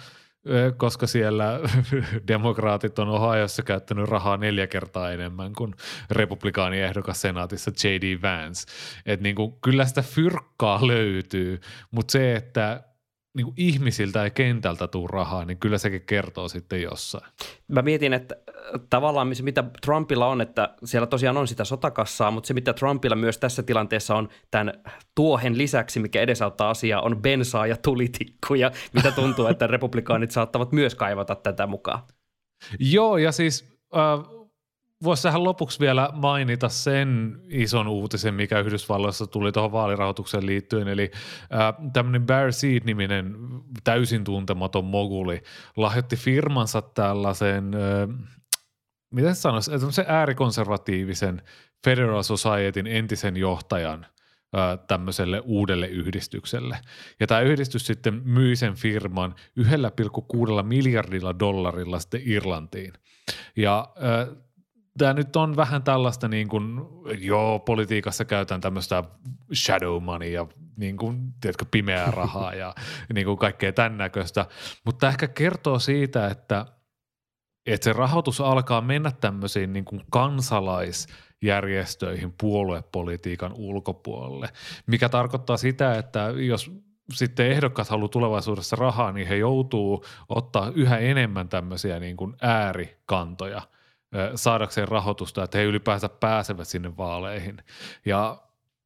koska 0.78 1.08
siellä 1.08 1.60
demokraatit 2.28 3.00
on 3.00 3.10
Ohiossa 3.10 3.64
käyttänyt 3.64 4.10
rahaa 4.10 4.38
neljä 4.38 4.68
kertaa 4.68 5.12
enemmän 5.12 5.54
kuin 5.54 5.74
republikaaniehdokas 6.12 7.22
senaatissa 7.22 7.72
J.D. 7.84 8.22
Vance. 8.22 8.72
Et 9.06 9.22
niin 9.22 9.36
kuin, 9.36 9.54
kyllä 9.64 9.86
sitä 9.86 10.02
fyrkkaa 10.02 10.88
löytyy, 10.88 11.60
mutta 11.92 12.12
se, 12.12 12.36
että 12.36 12.84
niin 13.36 13.46
kuin 13.46 13.54
ihmisiltä 13.58 14.24
ja 14.24 14.30
kentältä 14.30 14.88
tuu 14.88 15.08
rahaa, 15.08 15.46
niin 15.46 15.58
kyllä 15.58 15.78
sekin 15.78 16.02
kertoo 16.02 16.48
sitten 16.48 16.82
jossain. 16.82 17.24
Mä 17.68 17.82
mietin, 17.82 18.14
että 18.14 18.36
äh, 18.50 18.82
tavallaan 18.90 19.36
se, 19.36 19.44
mitä 19.44 19.64
Trumpilla 19.86 20.28
on, 20.28 20.42
että 20.42 20.76
siellä 20.84 21.08
tosiaan 21.08 21.38
on 21.38 21.48
sitä 21.48 21.64
sotakassaa, 21.64 22.32
mutta 22.32 22.48
se, 22.48 22.54
mitä 22.54 22.74
Trumpilla 22.74 23.16
myös 23.16 23.38
tässä 23.38 23.64
tilanteessa 23.64 24.16
on 24.16 24.30
tämän 24.52 24.74
tuohen 25.16 25.58
lisäksi, 25.58 26.00
mikä 26.00 26.22
edesauttaa 26.22 26.70
asiaa, 26.70 27.02
on 27.02 27.22
bensaa 27.22 27.68
ja 27.68 27.78
tulitikkuja, 27.78 28.72
mitä 28.94 29.12
tuntuu, 29.12 29.48
että 29.48 29.68
republikaanit 29.78 30.32
saattavat 30.32 30.72
myös 30.72 30.96
kaivata 30.96 31.36
tätä 31.36 31.68
mukaan. 31.68 32.00
Joo, 32.80 33.18
ja 33.18 33.32
siis 33.32 33.78
äh, 33.96 34.43
voisi 35.04 35.24
tähän 35.24 35.44
lopuksi 35.44 35.80
vielä 35.80 36.10
mainita 36.14 36.70
sen 36.70 37.42
ison 37.50 37.88
uutisen, 37.88 38.34
mikä 38.34 38.60
Yhdysvalloissa 38.60 39.28
tuli 39.28 39.52
tuohon 39.52 39.72
vaalirahoitukseen 39.72 40.46
liittyen, 40.46 40.88
eli 40.88 41.12
tämmöinen 41.94 42.26
Bear 42.26 42.52
Seed-niminen 42.52 43.36
täysin 43.84 44.24
tuntematon 44.24 44.86
moguli 44.86 45.44
lahjoitti 45.78 46.16
firmansa 46.16 46.82
tällaisen, 46.82 47.72
miten 49.12 49.36
sanoisi, 49.36 49.72
tämmöisen 49.72 50.06
äärikonservatiivisen 50.08 51.42
Federal 51.84 52.24
Societyn 52.24 52.88
entisen 52.88 53.38
johtajan 53.38 54.06
tämmöiselle 54.88 55.42
uudelle 55.46 55.88
yhdistykselle. 55.88 56.78
Ja 57.20 57.28
tämä 57.28 57.42
yhdistys 57.42 57.88
sitten 57.88 58.22
myi 58.26 58.56
sen 58.56 58.76
firman 58.76 59.36
1,6 59.60 60.64
miljardilla 60.64 61.40
dollarilla 61.40 62.00
sitten 62.00 62.22
Irlantiin. 62.26 62.94
Ja 63.56 63.88
tämä 64.98 65.14
nyt 65.14 65.36
on 65.36 65.56
vähän 65.56 65.84
tällaista 65.84 66.28
niin 66.28 66.48
kuin, 66.48 66.82
joo, 67.20 67.60
politiikassa 67.60 68.26
käytetään 68.26 68.62
tämmöistä 68.62 69.04
shadow 69.54 70.04
money 70.04 70.30
ja 70.30 70.48
niin 70.78 70.98
kuin, 70.98 71.34
tiedätkö, 71.42 71.66
pimeää 71.72 72.12
rahaa 72.12 72.54
ja 72.54 72.76
niin 73.14 73.26
kuin 73.26 73.38
kaikkea 73.38 73.74
tämän 73.74 73.98
näköistä, 73.98 74.46
mutta 74.86 75.08
ehkä 75.08 75.28
kertoo 75.28 75.80
siitä, 75.80 76.28
että, 76.28 76.66
että 77.66 77.84
se 77.84 77.94
rahoitus 77.94 78.42
alkaa 78.42 78.82
mennä 78.82 79.12
tämmöisiin 79.12 79.74
niin 79.74 79.86
kuin 79.86 80.02
kansalaisjärjestöihin 80.12 82.34
puoluepolitiikan 82.42 83.54
ulkopuolelle, 83.54 84.50
mikä 84.88 85.10
tarkoittaa 85.10 85.58
sitä, 85.58 85.98
että 85.98 86.34
jos 86.36 86.72
sitten 87.14 87.52
ehdokkaat 87.52 87.90
haluaa 87.90 88.10
tulevaisuudessa 88.10 88.76
rahaa, 88.76 89.12
niin 89.12 89.28
he 89.28 89.36
joutuu 89.36 90.06
ottaa 90.30 90.72
yhä 90.76 90.98
enemmän 90.98 91.50
tämmöisiä 91.50 92.00
niin 92.00 92.18
kuin 92.18 92.36
äärikantoja– 92.42 93.62
saadakseen 94.36 94.88
rahoitusta, 94.88 95.44
että 95.44 95.58
he 95.58 95.64
ylipäänsä 95.64 96.10
pääsevät 96.10 96.68
sinne 96.68 96.98
vaaleihin. 96.98 97.58
Ja 98.06 98.42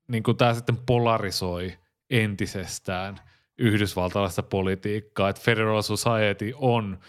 niin 0.07 0.23
kuin 0.23 0.37
tämä 0.37 0.53
sitten 0.53 0.77
polarisoi 0.85 1.77
entisestään 2.09 3.19
yhdysvaltalaista 3.57 4.43
politiikkaa, 4.43 5.29
että 5.29 5.41
Federal 5.41 5.81
Society 5.81 6.53
on 6.55 6.99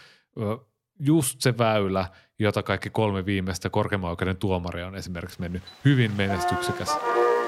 just 0.99 1.41
se 1.41 1.57
väylä, 1.57 2.05
jota 2.39 2.63
kaikki 2.63 2.89
kolme 2.89 3.25
viimeistä 3.25 3.69
korkeimman 3.69 4.09
oikeuden 4.09 4.37
tuomaria 4.37 4.87
on 4.87 4.95
esimerkiksi 4.95 5.41
mennyt 5.41 5.63
hyvin 5.85 6.11
menestyksekäs 6.11 6.97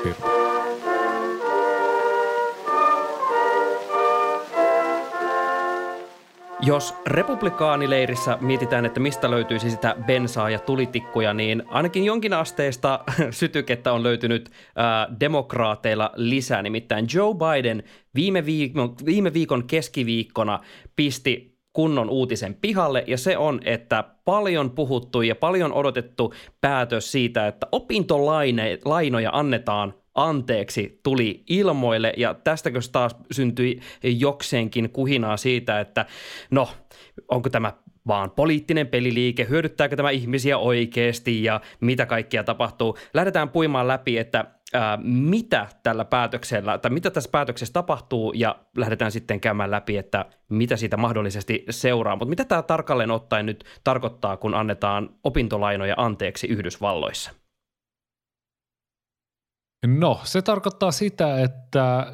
firma. 0.04 0.31
Jos 6.64 6.96
republikaanileirissä 7.06 8.38
mietitään, 8.42 8.86
että 8.86 9.00
mistä 9.00 9.32
löytyisi 9.32 9.72
sitä 9.72 9.96
bensaa 10.06 10.50
ja 10.50 10.60
tulitikkuja, 10.60 11.34
niin 11.34 11.64
ainakin 11.68 12.06
jonkin 12.06 12.34
asteista 12.34 13.00
sytykettä 13.32 13.94
on 13.94 14.04
löytynyt 14.04 14.50
ää, 14.76 15.08
demokraateilla 15.20 16.12
lisää. 16.16 16.62
Nimittäin 16.62 17.08
Joe 17.14 17.34
Biden 17.34 17.84
viime 18.16 18.46
viikon, 18.46 18.96
viime 19.06 19.34
viikon 19.34 19.68
keskiviikkona 19.68 20.60
pisti 20.96 21.58
kunnon 21.74 22.10
uutisen 22.10 22.56
pihalle, 22.62 23.04
ja 23.08 23.18
se 23.18 23.38
on, 23.38 23.60
että 23.66 24.04
paljon 24.26 24.72
puhuttu 24.72 25.22
ja 25.22 25.36
paljon 25.36 25.74
odotettu 25.74 26.34
päätös 26.62 27.12
siitä, 27.12 27.48
että 27.48 27.68
opintolainoja 27.72 29.30
annetaan 29.34 29.94
anteeksi 30.16 31.00
tuli 31.04 31.44
ilmoille 31.50 32.14
ja 32.18 32.34
tästäkö 32.34 32.80
taas 32.92 33.16
syntyi 33.32 33.80
jokseenkin 34.04 34.90
kuhinaa 34.90 35.38
siitä, 35.38 35.80
että 35.80 36.06
no 36.52 36.70
onko 37.28 37.50
tämä 37.50 37.74
vaan 38.08 38.32
poliittinen 38.32 38.88
peliliike, 38.88 39.48
hyödyttääkö 39.50 39.96
tämä 39.96 40.10
ihmisiä 40.10 40.58
oikeasti 40.58 41.44
ja 41.44 41.62
mitä 41.80 42.06
kaikkia 42.06 42.44
tapahtuu. 42.44 42.98
Lähdetään 43.14 43.50
puimaan 43.50 43.88
läpi, 43.88 44.18
että 44.18 44.46
ää, 44.74 44.98
mitä 45.04 45.68
tällä 45.84 46.06
päätöksellä, 46.06 46.78
tai 46.78 46.92
mitä 46.92 47.12
tässä 47.12 47.30
päätöksessä 47.30 47.74
tapahtuu 47.74 48.34
ja 48.36 48.56
lähdetään 48.78 49.12
sitten 49.12 49.40
käymään 49.40 49.72
läpi, 49.72 49.98
että 49.98 50.26
mitä 50.50 50.78
siitä 50.78 50.98
mahdollisesti 50.98 51.66
seuraa. 51.70 52.16
Mutta 52.16 52.30
mitä 52.30 52.46
tämä 52.46 52.62
tarkalleen 52.62 53.12
ottaen 53.12 53.46
nyt 53.46 53.64
tarkoittaa, 53.84 54.38
kun 54.38 54.54
annetaan 54.54 55.10
opintolainoja 55.24 55.96
anteeksi 55.98 56.48
Yhdysvalloissa? 56.48 57.41
No, 59.88 60.20
se 60.24 60.42
tarkoittaa 60.42 60.92
sitä, 60.92 61.42
että 61.42 62.14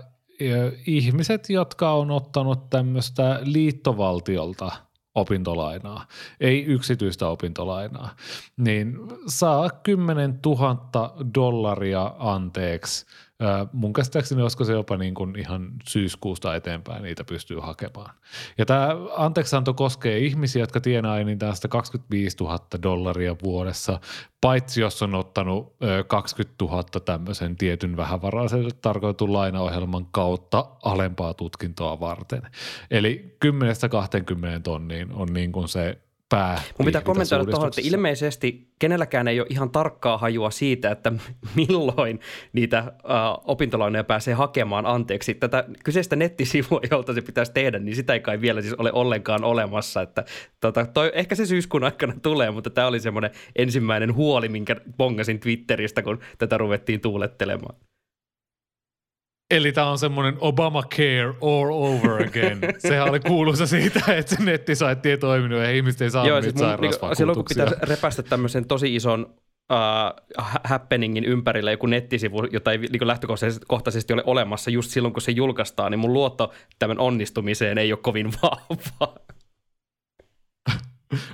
ihmiset, 0.88 1.50
jotka 1.50 1.92
on 1.92 2.12
ottanut 2.12 2.70
tämmöistä 2.70 3.40
liittovaltiolta 3.44 4.72
opintolainaa, 5.16 6.08
ei 6.40 6.66
yksityistä 6.66 7.28
opintolainaa, 7.28 8.16
niin 8.58 8.98
saa 9.28 9.70
10 9.70 10.40
000 10.46 11.16
dollaria 11.36 12.14
anteeksi– 12.20 13.06
mun 13.74 13.94
käsittääkseni 13.94 14.42
olisiko 14.42 14.64
se 14.64 14.74
jopa 14.74 14.98
niin 14.98 15.14
kuin 15.14 15.40
ihan 15.40 15.72
syyskuusta 15.88 16.56
eteenpäin 16.56 17.04
niitä 17.04 17.24
pystyy 17.24 17.60
hakemaan. 17.60 18.16
Ja 18.58 18.66
tämä 18.66 18.90
anteeksianto 19.18 19.74
koskee 19.74 20.18
ihmisiä, 20.18 20.64
jotka 20.64 20.82
tienaa 20.82 21.20
enintään 21.20 21.54
25 21.70 22.38
000 22.40 22.60
dollaria 22.84 23.36
vuodessa, 23.44 24.00
paitsi 24.42 24.82
jos 24.82 25.04
on 25.04 25.16
ottanut 25.16 25.76
20 26.08 26.66
000 26.66 26.84
tämmöisen 26.84 27.56
tietyn 27.56 27.98
vähävaraisen 27.98 28.66
tarkoitun 28.82 29.34
lainaohjelman 29.34 30.06
kautta 30.12 30.66
alempaa 30.84 31.34
tutkintoa 31.34 32.00
varten. 32.00 32.42
Eli 32.92 33.38
10-20 33.46 33.50
tonniin 34.64 35.14
on 35.14 35.28
niin 35.34 35.52
kuin 35.52 35.68
se 35.68 35.98
pää. 36.30 36.62
Mun 36.80 36.86
pitää 36.86 37.02
kommentoida 37.02 37.46
tuohon, 37.46 37.68
että 37.68 37.82
ilmeisesti 37.84 38.68
kenelläkään 38.80 39.28
ei 39.28 39.40
ole 39.40 39.48
ihan 39.50 39.70
tarkkaa 39.70 40.18
hajua 40.18 40.52
siitä, 40.52 40.92
että 40.92 41.12
milloin 41.56 42.20
niitä 42.54 42.84
uh, 42.88 43.44
opintolainoja 43.46 44.04
pääsee 44.04 44.34
hakemaan 44.34 44.86
anteeksi. 44.86 45.34
Tätä 45.34 45.64
kyseistä 45.84 46.16
nettisivua, 46.16 46.82
jolta 46.92 47.14
se 47.14 47.22
pitäisi 47.22 47.52
tehdä, 47.52 47.80
niin 47.80 47.96
sitä 47.96 48.14
ei 48.14 48.20
kai 48.20 48.42
vielä 48.42 48.62
siis 48.62 48.74
ole 48.74 48.92
ollenkaan 48.94 49.44
olemassa. 49.44 50.02
Että, 50.02 50.26
tota, 50.62 50.86
toi, 50.86 51.12
ehkä 51.14 51.36
se 51.36 51.46
syyskuun 51.46 51.84
aikana 51.84 52.14
tulee, 52.22 52.52
mutta 52.52 52.70
tämä 52.70 52.88
oli 52.88 53.00
semmoinen 53.00 53.32
ensimmäinen 53.56 54.16
huoli, 54.16 54.50
minkä 54.50 54.76
bongasin 54.98 55.40
Twitteristä, 55.40 56.02
kun 56.02 56.20
tätä 56.38 56.58
ruvettiin 56.58 57.02
tuulettelemaan. 57.02 57.76
Eli 59.52 59.72
tämä 59.72 59.90
on 59.90 60.00
semmoinen 60.00 60.38
Obamacare 60.40 61.34
all 61.42 61.72
over 61.72 62.28
again. 62.28 62.60
Sehän 62.78 63.10
oli 63.10 63.20
kuuluisa 63.20 63.68
siitä, 63.68 64.14
että 64.16 64.36
se 64.36 64.44
nettisaitti 64.44 65.10
ei 65.10 65.18
toiminut 65.18 65.60
ja 65.60 65.72
ihmiset 65.72 66.02
ei 66.02 66.12
saanut 66.12 66.30
Joo, 66.30 66.42
siis 66.42 66.56
niitä 66.56 66.78
niin, 66.82 66.94
Silloin 67.14 67.36
kun 67.36 67.46
pitäisi 67.50 67.76
repästä 67.82 68.24
tämmöisen 68.24 68.68
tosi 68.68 68.96
ison 68.96 69.36
uh, 69.72 70.48
happeningin 70.64 71.26
ympärille 71.26 71.72
joku 71.72 71.86
nettisivu, 71.86 72.44
jota 72.52 72.72
ei 72.72 72.78
niin 72.78 73.08
lähtökohtaisesti 73.08 74.14
ole 74.14 74.24
olemassa 74.26 74.72
just 74.72 74.92
silloin, 74.92 75.14
kun 75.14 75.22
se 75.22 75.32
julkaistaan, 75.32 75.92
niin 75.92 76.00
mun 76.00 76.14
luotto 76.14 76.54
tämän 76.80 77.00
onnistumiseen 77.00 77.78
ei 77.78 77.92
ole 77.92 78.00
kovin 78.02 78.34
vahva. 78.42 79.14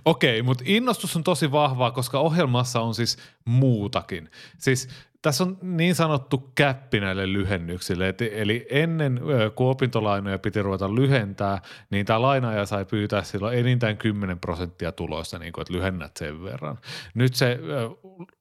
Okei, 0.06 0.42
mutta 0.42 0.64
innostus 0.68 1.16
on 1.16 1.24
tosi 1.24 1.52
vahvaa, 1.52 1.92
koska 1.92 2.20
ohjelmassa 2.20 2.82
on 2.82 2.96
siis 2.96 3.18
muutakin. 3.46 4.30
Siis 4.58 4.90
tässä 5.24 5.44
on 5.44 5.58
niin 5.62 5.96
sanottu 5.96 6.52
käppi 6.56 7.00
näille 7.00 7.34
lyhennyksille, 7.34 8.10
et, 8.10 8.22
eli 8.22 8.68
ennen 8.70 9.22
kun 9.56 9.70
opintolainoja 9.70 10.40
piti 10.40 10.62
ruveta 10.62 10.96
lyhentää, 10.96 11.62
niin 11.90 12.06
tämä 12.06 12.22
lainaaja 12.22 12.66
sai 12.66 12.86
pyytää 12.86 13.24
silloin 13.24 13.58
enintään 13.58 13.98
10 13.98 14.40
prosenttia 14.40 14.92
tuloista, 14.92 15.40
niin 15.40 15.54
että 15.62 15.74
lyhennät 15.74 16.18
sen 16.18 16.44
verran. 16.44 16.78
Nyt 17.14 17.36
se 17.36 17.60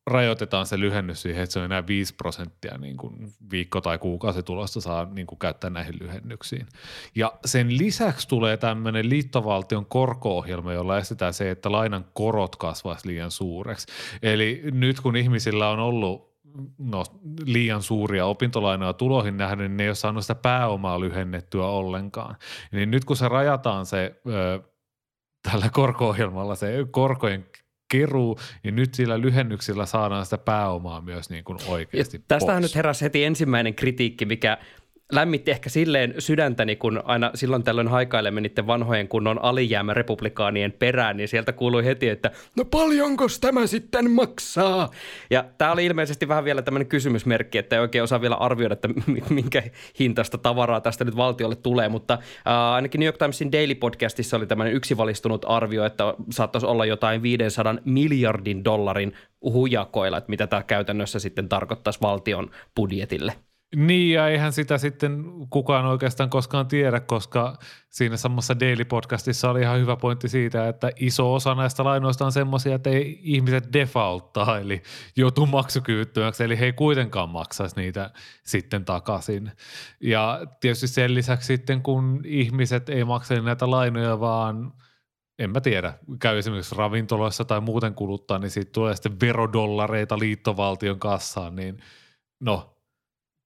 rajoitetaan 0.07 0.67
se 0.67 0.81
lyhennys 0.81 1.23
siihen, 1.23 1.43
että 1.43 1.53
se 1.53 1.59
on 1.59 1.65
enää 1.65 1.87
5 1.87 2.15
prosenttia 2.15 2.79
niin 2.79 2.97
kuin 2.97 3.33
viikko- 3.51 3.81
tai 3.81 3.99
kuukausitulosta 3.99 4.81
saa 4.81 5.05
niin 5.05 5.27
käyttää 5.41 5.71
näihin 5.71 5.99
lyhennyksiin. 6.01 6.67
Ja 7.15 7.33
sen 7.45 7.79
lisäksi 7.79 8.29
tulee 8.29 8.57
tämmöinen 8.57 9.09
liittovaltion 9.09 9.87
korko-ohjelma, 9.87 10.73
jolla 10.73 10.99
estetään 10.99 11.35
se, 11.35 11.51
että 11.51 11.73
lainan 11.73 12.05
korot 12.13 12.57
kasvaisi 12.57 13.09
liian 13.09 13.31
suureksi. 13.31 13.87
Eli 14.23 14.63
nyt 14.73 15.01
kun 15.01 15.17
ihmisillä 15.17 15.69
on 15.69 15.79
ollut 15.79 16.32
no, 16.79 17.05
liian 17.47 17.83
suuria 17.83 18.27
opintolainoja 18.27 18.93
tuloihin 18.93 19.37
nähden, 19.37 19.59
niin 19.59 19.77
ne 19.77 19.83
ei 19.83 19.89
ole 19.89 19.95
saanut 19.95 20.23
sitä 20.23 20.35
pääomaa 20.35 21.01
lyhennettyä 21.01 21.67
ollenkaan. 21.67 22.37
Niin 22.73 22.91
nyt 22.91 23.05
kun 23.05 23.17
se 23.17 23.29
rajataan 23.29 23.87
se 23.87 24.21
ö, 24.29 24.61
tällä 25.51 25.69
korko-ohjelmalla 25.73 26.55
se 26.55 26.73
korkojen 26.91 27.47
keruu, 27.91 28.39
niin 28.65 28.77
nyt 28.77 28.95
sillä 28.95 29.21
lyhennyksillä 29.21 29.87
saadaan 29.87 30.25
sitä 30.27 30.39
pääomaa 30.39 31.01
myös 31.01 31.31
niin 31.31 31.45
kuin 31.45 31.59
oikeasti 31.69 32.17
ja 32.17 32.23
Tästähän 32.29 32.63
pois. 32.63 32.71
nyt 32.71 32.77
heräsi 32.77 33.05
heti 33.05 33.25
ensimmäinen 33.25 33.75
kritiikki, 33.75 34.25
mikä 34.25 34.59
lämmitti 35.13 35.51
ehkä 35.51 35.71
silleen 35.71 36.15
sydäntäni, 36.19 36.77
kun 36.77 37.03
aina 37.05 37.31
silloin 37.35 37.63
tällöin 37.63 37.89
haikailemme 37.89 38.41
niiden 38.41 38.67
vanhojen 38.67 39.09
kunnon 39.09 39.45
alijäämä 39.45 39.95
republikaanien 39.95 40.73
perään, 40.73 41.17
niin 41.17 41.29
sieltä 41.29 41.53
kuului 41.53 41.85
heti, 41.85 42.09
että 42.09 42.31
no 42.57 42.65
paljonko 42.65 43.27
tämä 43.41 43.67
sitten 43.67 44.11
maksaa? 44.11 44.91
Ja 45.31 45.45
tämä 45.59 45.73
oli 45.73 45.85
ilmeisesti 45.85 46.29
vähän 46.29 46.45
vielä 46.45 46.63
tämmöinen 46.63 46.87
kysymysmerkki, 46.87 47.59
että 47.59 47.77
ei 47.77 47.81
oikein 47.81 48.05
osaa 48.05 48.21
vielä 48.21 48.35
arvioida, 48.35 48.73
että 48.73 48.89
minkä 49.31 49.63
hintasta 50.01 50.39
tavaraa 50.39 50.81
tästä 50.81 51.05
nyt 51.05 51.17
valtiolle 51.17 51.57
tulee, 51.57 51.89
mutta 51.89 52.15
äh, 52.15 52.75
ainakin 52.75 52.99
New 52.99 53.07
York 53.07 53.19
Timesin 53.19 53.53
Daily 53.53 53.75
Podcastissa 53.75 54.37
oli 54.37 54.47
tämmöinen 54.47 54.75
yksivalistunut 54.75 55.45
arvio, 55.49 55.85
että 55.85 56.15
saattaisi 56.31 56.67
olla 56.67 56.87
jotain 56.87 57.23
500 57.23 57.75
miljardin 57.85 58.65
dollarin 58.65 59.13
hujakoilla, 59.45 60.19
että 60.19 60.31
mitä 60.31 60.47
tämä 60.47 60.63
käytännössä 60.63 61.19
sitten 61.19 61.49
tarkoittaisi 61.49 62.01
valtion 62.03 62.51
budjetille. 62.77 63.33
Niin, 63.77 64.15
ja 64.15 64.29
eihän 64.29 64.53
sitä 64.53 64.79
sitten 64.79 65.25
kukaan 65.51 65.85
oikeastaan 65.85 66.31
koskaan 66.31 66.67
tiedä, 66.67 67.01
koska 67.01 67.59
siinä 67.91 68.17
samassa 68.17 68.61
Daily 68.61 68.85
Podcastissa 68.85 69.51
oli 69.51 69.61
ihan 69.61 69.81
hyvä 69.81 69.97
pointti 69.97 70.29
siitä, 70.29 70.69
että 70.69 70.91
iso 70.97 71.35
osa 71.35 71.55
näistä 71.55 71.85
lainoista 71.85 72.25
on 72.25 72.33
semmoisia, 72.33 72.75
että 72.75 72.91
ei 72.91 73.21
ihmiset 73.23 73.73
defaulttaa, 73.73 74.59
eli 74.59 74.83
joutuu 75.17 75.47
maksukyvyttömäksi, 75.47 76.45
eli 76.45 76.59
he 76.59 76.65
ei 76.65 76.73
kuitenkaan 76.73 77.29
maksaisi 77.29 77.77
niitä 77.77 78.11
sitten 78.45 78.85
takaisin. 78.85 79.53
Ja 80.01 80.41
tietysti 80.61 80.89
sen 80.89 81.15
lisäksi 81.15 81.47
sitten, 81.47 81.83
kun 81.83 82.21
ihmiset 82.25 82.89
ei 82.89 83.05
maksa 83.05 83.35
näitä 83.35 83.71
lainoja, 83.71 84.21
vaan 84.21 84.73
en 85.39 85.51
mä 85.51 85.61
tiedä, 85.61 85.95
käy 86.21 86.39
esimerkiksi 86.39 86.75
ravintoloissa 86.75 87.45
tai 87.45 87.61
muuten 87.61 87.95
kuluttaa, 87.95 88.39
niin 88.39 88.51
siitä 88.51 88.73
tulee 88.73 88.95
sitten 88.95 89.21
verodollareita 89.21 90.19
liittovaltion 90.19 90.99
kassaan, 90.99 91.57
niin 91.57 91.79
no 92.41 92.72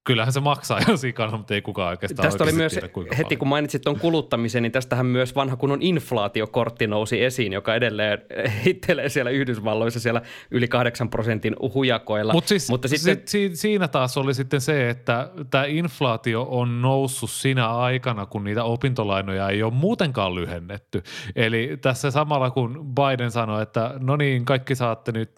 kyllähän 0.06 0.32
se 0.32 0.40
maksaa 0.40 0.80
jo 0.88 0.96
sikana, 0.96 1.36
mutta 1.36 1.54
ei 1.54 1.62
kukaan 1.62 1.88
oikeastaan 1.88 2.26
Tästä 2.26 2.44
oli 2.44 2.52
myös, 2.52 2.72
tiedä, 2.72 2.86
heti 2.86 3.22
paljon. 3.24 3.38
kun 3.38 3.48
mainitsit 3.48 3.82
tuon 3.82 4.00
kuluttamisen, 4.00 4.62
niin 4.62 4.72
tästähän 4.72 5.06
myös 5.06 5.34
vanha 5.34 5.56
kunnon 5.56 5.82
inflaatiokortti 5.82 6.86
nousi 6.86 7.24
esiin, 7.24 7.52
joka 7.52 7.74
edelleen 7.74 8.18
hittelee 8.64 9.08
siellä 9.08 9.30
Yhdysvalloissa 9.30 10.00
siellä 10.00 10.22
yli 10.50 10.68
8 10.68 11.10
prosentin 11.10 11.56
hujakoilla. 11.74 12.32
Mut 12.32 12.46
siis, 12.46 12.70
mutta 12.70 12.88
sitten, 12.88 13.22
si, 13.28 13.50
siinä 13.54 13.88
taas 13.88 14.16
oli 14.16 14.34
sitten 14.34 14.60
se, 14.60 14.90
että 14.90 15.30
tämä 15.50 15.64
inflaatio 15.64 16.46
on 16.50 16.82
noussut 16.82 17.30
sinä 17.30 17.68
aikana, 17.68 18.26
kun 18.26 18.44
niitä 18.44 18.64
opintolainoja 18.64 19.48
ei 19.48 19.62
ole 19.62 19.72
muutenkaan 19.72 20.34
lyhennetty. 20.34 21.02
Eli 21.36 21.78
tässä 21.80 22.10
samalla 22.10 22.50
kun 22.50 22.94
Biden 22.94 23.30
sanoi, 23.30 23.62
että 23.62 23.94
no 23.98 24.16
niin, 24.16 24.44
kaikki 24.44 24.74
saatte 24.74 25.12
nyt 25.12 25.30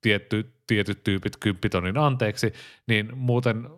tietty, 0.00 0.52
tietyt 0.72 1.04
tyypit 1.04 1.36
kymppitonin 1.36 1.98
anteeksi, 1.98 2.52
niin 2.86 3.18
muuten 3.18 3.68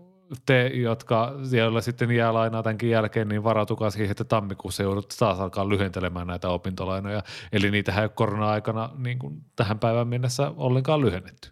te, 0.47 0.67
jotka 0.67 1.35
siellä 1.45 1.81
sitten 1.81 2.11
jää 2.11 2.35
lainaa 2.35 2.63
tämänkin 2.63 2.91
jälkeen, 2.91 3.29
niin 3.29 3.45
varautukaa 3.45 3.91
siihen, 3.91 4.11
että 4.11 4.25
tammikuussa 4.25 4.83
joudut 4.83 5.15
taas 5.19 5.41
alkaa 5.41 5.69
lyhentelemään 5.69 6.27
näitä 6.27 6.49
opintolainoja. 6.49 7.23
Eli 7.53 7.71
niitä 7.71 8.03
ei 8.03 8.09
korona-aikana 8.15 8.91
niin 8.99 9.19
kuin 9.19 9.41
tähän 9.57 9.79
päivään 9.79 10.09
mennessä 10.09 10.53
ollenkaan 10.57 11.01
lyhennetty. 11.01 11.49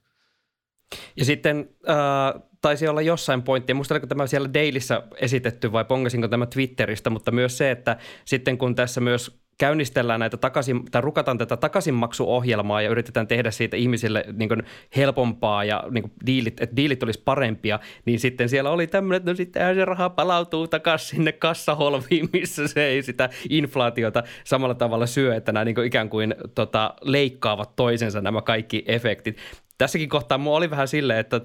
Ja 1.16 1.24
sitten 1.24 1.68
äh, 1.88 2.42
taisi 2.60 2.88
olla 2.88 3.02
jossain 3.02 3.42
pointti, 3.42 3.74
muista 3.74 3.94
oliko 3.94 4.06
tämä 4.06 4.26
siellä 4.26 4.54
Dailyssä 4.54 5.02
esitetty 5.16 5.72
vai 5.72 5.84
pongasinko 5.84 6.28
tämä 6.28 6.46
Twitteristä, 6.46 7.10
mutta 7.10 7.30
myös 7.30 7.58
se, 7.58 7.70
että 7.70 7.96
sitten 8.24 8.58
kun 8.58 8.74
tässä 8.74 9.00
myös 9.00 9.41
käynnistellään 9.58 10.20
näitä 10.20 10.36
takaisin, 10.36 10.84
tai 10.90 11.02
rukataan 11.02 11.38
tätä 11.38 11.56
takaisinmaksuohjelmaa 11.56 12.82
ja 12.82 12.90
yritetään 12.90 13.26
tehdä 13.26 13.50
siitä 13.50 13.76
ihmisille 13.76 14.24
niin 14.32 14.48
kuin 14.48 14.62
helpompaa 14.96 15.64
ja 15.64 15.84
niin 15.90 16.02
kuin 16.02 16.12
diilit, 16.26 16.60
että 16.60 16.76
diilit 16.76 17.02
olisi 17.02 17.22
parempia, 17.24 17.80
niin 18.04 18.20
sitten 18.20 18.48
siellä 18.48 18.70
oli 18.70 18.86
tämmöinen, 18.86 19.16
että 19.16 19.30
no 19.30 19.36
sittenhän 19.36 19.74
se 19.74 19.84
raha 19.84 20.10
palautuu 20.10 20.68
takaisin 20.68 21.08
sinne 21.08 21.32
kassaholviin, 21.32 22.28
missä 22.32 22.68
se 22.68 22.84
ei 22.84 23.02
sitä 23.02 23.28
inflaatiota 23.50 24.22
samalla 24.44 24.74
tavalla 24.74 25.06
syö, 25.06 25.34
että 25.34 25.52
nämä 25.52 25.64
niin 25.64 25.74
kuin 25.74 25.86
ikään 25.86 26.10
kuin 26.10 26.34
tota, 26.54 26.94
leikkaavat 27.02 27.76
toisensa 27.76 28.20
nämä 28.20 28.42
kaikki 28.42 28.84
efektit. 28.86 29.36
Tässäkin 29.78 30.08
kohtaa 30.08 30.38
mulla 30.38 30.56
oli 30.56 30.70
vähän 30.70 30.88
silleen, 30.88 31.18
että 31.18 31.40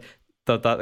tota, 0.46 0.78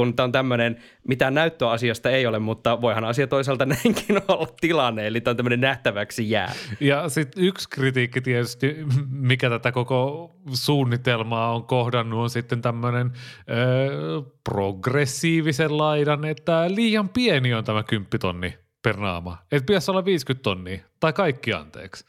kun 0.00 0.16
tämä 0.16 0.24
on 0.24 0.32
tämmöinen, 0.32 0.76
mitään 1.08 1.34
näyttöä 1.34 1.70
asiasta 1.70 2.10
ei 2.10 2.26
ole, 2.26 2.38
mutta 2.38 2.80
voihan 2.80 3.04
asia 3.04 3.26
toisaalta 3.26 3.66
näinkin 3.84 4.20
olla 4.28 4.48
tilanne, 4.60 5.06
eli 5.06 5.20
tämä 5.20 5.32
on 5.32 5.36
tämmöinen 5.36 5.60
nähtäväksi 5.60 6.30
jää. 6.30 6.52
Ja 6.80 7.08
sitten 7.08 7.44
yksi 7.44 7.68
kritiikki 7.70 8.20
tietysti, 8.20 8.76
mikä 9.10 9.50
tätä 9.50 9.72
koko 9.72 10.30
suunnitelmaa 10.52 11.54
on 11.54 11.64
kohdannut, 11.64 12.20
on 12.20 12.30
sitten 12.30 12.62
tämmöinen 12.62 13.12
öö, 13.50 14.22
progressiivisen 14.44 15.78
laidan, 15.78 16.24
että 16.24 16.64
liian 16.68 17.08
pieni 17.08 17.54
on 17.54 17.64
tämä 17.64 17.82
kymppitonni 17.82 18.58
per 18.82 18.96
naama. 18.96 19.38
Että 19.52 19.66
pitäisi 19.66 19.90
olla 19.90 20.04
50 20.04 20.42
tonnia, 20.42 20.80
tai 21.00 21.12
kaikki 21.12 21.52
anteeksi. 21.52 22.04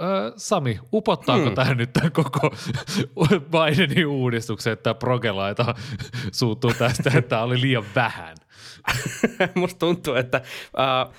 Öö, 0.00 0.32
Sami, 0.36 0.80
upottaako 0.92 1.44
hmm. 1.44 1.54
tähän 1.54 1.76
nyt 1.76 1.92
tämän 1.92 2.12
koko 2.12 2.50
Bidenin 3.52 4.06
uudistuksen, 4.06 4.72
että 4.72 4.94
progelaita 4.94 5.74
suuttuu 6.32 6.72
tästä, 6.78 7.10
että 7.14 7.28
tämä 7.28 7.42
oli 7.42 7.60
liian 7.60 7.84
vähän? 7.94 8.36
Musta 9.54 9.78
tuntuu, 9.78 10.14
että 10.14 10.42
uh, 11.06 11.14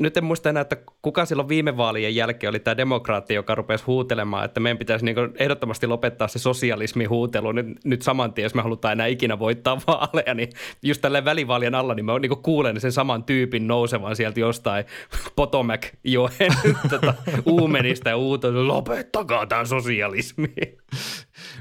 nyt 0.00 0.16
en 0.16 0.24
muista 0.24 0.48
enää, 0.48 0.60
että 0.60 0.76
kuka 1.02 1.24
silloin 1.24 1.48
viime 1.48 1.76
vaalien 1.76 2.14
jälkeen 2.14 2.48
oli 2.48 2.60
tämä 2.60 2.76
demokraatti, 2.76 3.34
joka 3.34 3.54
rupesi 3.54 3.84
huutelemaan, 3.84 4.44
että 4.44 4.60
meidän 4.60 4.78
pitäisi 4.78 5.04
niin 5.04 5.16
ehdottomasti 5.38 5.86
lopettaa 5.86 6.28
se 6.28 6.38
sosialismi 6.38 7.04
huutelu 7.04 7.52
nyt, 7.52 7.66
nyt 7.84 8.02
saman 8.02 8.32
tien, 8.32 8.42
jos 8.42 8.54
me 8.54 8.62
halutaan 8.62 8.92
enää 8.92 9.06
ikinä 9.06 9.38
voittaa 9.38 9.80
vaaleja, 9.86 10.34
niin 10.34 10.50
just 10.82 11.00
tällä 11.00 11.24
välivaalien 11.24 11.74
alla, 11.74 11.94
niin 11.94 12.04
mä 12.04 12.18
niin 12.18 12.42
kuulen 12.42 12.80
sen 12.80 12.92
saman 12.92 13.24
tyypin 13.24 13.66
nousevan 13.66 14.16
sieltä 14.16 14.40
jostain 14.40 14.84
Potomac-joen 15.36 16.54
tota, 16.90 17.14
uumenista 17.46 18.08
ja 18.08 18.16
uuto, 18.16 18.68
lopettakaa 18.68 19.46
tämä 19.46 19.64
sosialismi. 19.64 20.54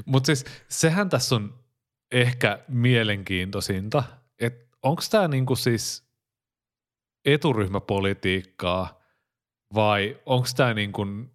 Mutta 0.05 0.27
siis 0.27 0.45
sehän 0.67 1.09
tässä 1.09 1.35
on 1.35 1.53
ehkä 2.11 2.59
mielenkiintoisinta, 2.67 4.03
että 4.39 4.65
onko 4.83 5.01
tämä 5.11 5.27
niinku 5.27 5.55
siis– 5.55 6.03
eturyhmäpolitiikkaa 7.33 8.99
vai 9.75 10.19
onko 10.25 10.47
tämä 10.55 10.73
niin 10.73 10.91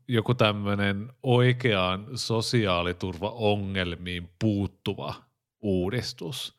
joku 0.09 0.35
tämmöinen 0.35 1.13
oikeaan 1.23 2.07
sosiaaliturvaongelmiin 2.15 4.31
puuttuva 4.39 5.15
uudistus? 5.61 6.59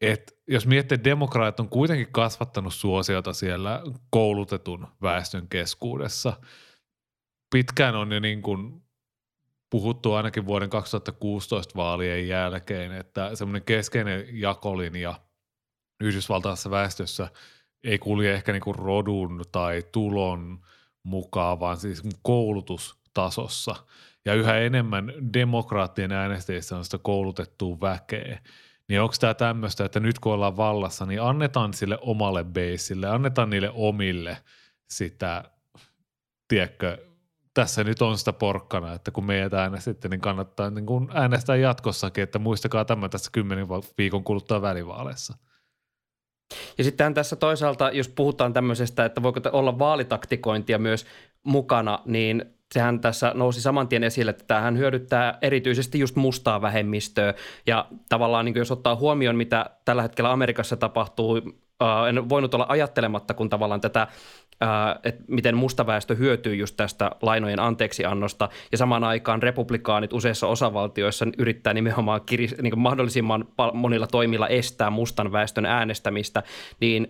Et 0.00 0.38
jos 0.48 0.66
miettii, 0.66 0.94
että 0.94 1.10
demokraat 1.10 1.60
on 1.60 1.68
kuitenkin 1.68 2.12
kasvattanut 2.12 2.74
suosiota 2.74 3.32
siellä 3.32 3.82
koulutetun 4.10 4.88
väestön 5.02 5.48
keskuudessa. 5.48 6.32
Pitkään 7.50 7.96
on 7.96 8.12
jo 8.12 8.20
niin 8.20 8.42
kuin 8.42 8.82
puhuttu 9.70 10.12
ainakin 10.12 10.46
vuoden 10.46 10.70
2016 10.70 11.74
vaalien 11.76 12.28
jälkeen, 12.28 12.92
että 12.92 13.36
semmoinen 13.36 13.64
keskeinen 13.64 14.26
jakolinja 14.32 15.20
Yhdysvaltaisessa 16.00 16.70
väestössä– 16.70 17.28
ei 17.84 17.98
kulje 17.98 18.34
ehkä 18.34 18.52
niinku 18.52 18.72
rodun 18.72 19.44
tai 19.52 19.82
tulon 19.92 20.60
mukaan, 21.02 21.60
vaan 21.60 21.76
siis 21.76 22.02
koulutustasossa. 22.22 23.76
Ja 24.24 24.34
yhä 24.34 24.58
enemmän 24.58 25.12
demokraattien 25.32 26.12
äänestäjissä 26.12 26.76
on 26.76 26.84
sitä 26.84 26.98
koulutettua 27.02 27.80
väkeä. 27.80 28.40
Niin 28.88 29.00
onko 29.00 29.14
tämä 29.20 29.34
tämmöistä, 29.34 29.84
että 29.84 30.00
nyt 30.00 30.18
kun 30.18 30.32
ollaan 30.32 30.56
vallassa, 30.56 31.06
niin 31.06 31.22
annetaan 31.22 31.74
sille 31.74 31.98
omalle 32.00 32.44
beisille, 32.44 33.08
annetaan 33.08 33.50
niille 33.50 33.70
omille 33.74 34.36
sitä, 34.90 35.44
tiedätkö, 36.48 37.06
tässä 37.54 37.84
nyt 37.84 38.02
on 38.02 38.18
sitä 38.18 38.32
porkkana, 38.32 38.92
että 38.92 39.10
kun 39.10 39.24
meidät 39.24 39.54
äänestitte, 39.54 40.08
niin 40.08 40.20
kannattaa 40.20 40.70
niin 40.70 40.86
kun 40.86 41.10
äänestää 41.14 41.56
jatkossakin, 41.56 42.24
että 42.24 42.38
muistakaa 42.38 42.84
tämä 42.84 43.08
tässä 43.08 43.30
kymmenen 43.32 43.66
viikon 43.98 44.24
kuluttua 44.24 44.62
välivaaleissa– 44.62 45.34
ja 46.78 46.84
sitten 46.84 47.14
tässä 47.14 47.36
toisaalta, 47.36 47.90
jos 47.90 48.08
puhutaan 48.08 48.52
tämmöisestä, 48.52 49.04
että 49.04 49.22
voiko 49.22 49.40
olla 49.52 49.78
vaalitaktikointia 49.78 50.78
myös 50.78 51.06
mukana, 51.44 51.98
niin 52.04 52.44
sehän 52.74 53.00
tässä 53.00 53.32
nousi 53.34 53.60
saman 53.60 53.88
tien 53.88 54.04
esille, 54.04 54.30
että 54.30 54.44
tämähän 54.46 54.78
hyödyttää 54.78 55.38
erityisesti 55.42 55.98
just 55.98 56.16
mustaa 56.16 56.62
vähemmistöä. 56.62 57.34
Ja 57.66 57.86
tavallaan 58.08 58.44
niin 58.44 58.54
jos 58.54 58.70
ottaa 58.70 58.96
huomioon, 58.96 59.36
mitä 59.36 59.70
tällä 59.84 60.02
hetkellä 60.02 60.32
Amerikassa 60.32 60.76
tapahtuu, 60.76 61.36
en 62.08 62.28
voinut 62.28 62.54
olla 62.54 62.66
ajattelematta, 62.68 63.34
kun 63.34 63.48
tavallaan 63.48 63.80
tätä 63.80 64.06
että 65.04 65.22
miten 65.28 65.56
mustaväestö 65.56 66.14
hyötyy 66.14 66.54
just 66.54 66.76
tästä 66.76 67.10
lainojen 67.22 67.60
anteeksiannosta, 67.60 68.48
ja 68.72 68.78
samaan 68.78 69.04
aikaan 69.04 69.42
republikaanit 69.42 70.12
useissa 70.12 70.46
osavaltioissa 70.46 71.26
yrittää 71.38 71.74
nimenomaan 71.74 72.20
kiris, 72.26 72.56
niin 72.62 72.78
mahdollisimman 72.78 73.48
monilla 73.74 74.06
toimilla 74.06 74.48
estää 74.48 74.90
mustan 74.90 75.32
väestön 75.32 75.66
äänestämistä, 75.66 76.42
niin 76.80 77.08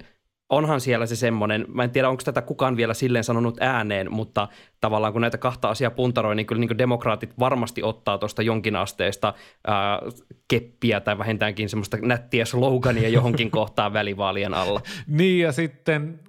onhan 0.50 0.80
siellä 0.80 1.06
se 1.06 1.16
semmoinen, 1.16 1.64
mä 1.68 1.84
en 1.84 1.90
tiedä 1.90 2.08
onko 2.08 2.22
tätä 2.24 2.42
kukaan 2.42 2.76
vielä 2.76 2.94
silleen 2.94 3.24
sanonut 3.24 3.56
ääneen, 3.60 4.12
mutta 4.12 4.48
tavallaan 4.80 5.12
kun 5.12 5.22
näitä 5.22 5.38
kahta 5.38 5.68
asiaa 5.68 5.90
puntaroi, 5.90 6.36
niin 6.36 6.46
kyllä 6.46 6.60
niin 6.60 6.78
demokraatit 6.78 7.38
varmasti 7.38 7.82
ottaa 7.82 8.18
tuosta 8.18 8.42
jonkin 8.42 8.76
asteesta 8.76 9.34
ää, 9.66 10.00
keppiä 10.48 11.00
tai 11.00 11.18
vähintäänkin 11.18 11.68
semmoista 11.68 11.96
nättiä 12.02 12.44
slogania 12.44 13.08
johonkin 13.08 13.50
kohtaan 13.60 13.92
välivaalien 13.92 14.54
alla. 14.54 14.80
Niin 15.06 15.42
ja 15.42 15.52
sitten, 15.52 16.20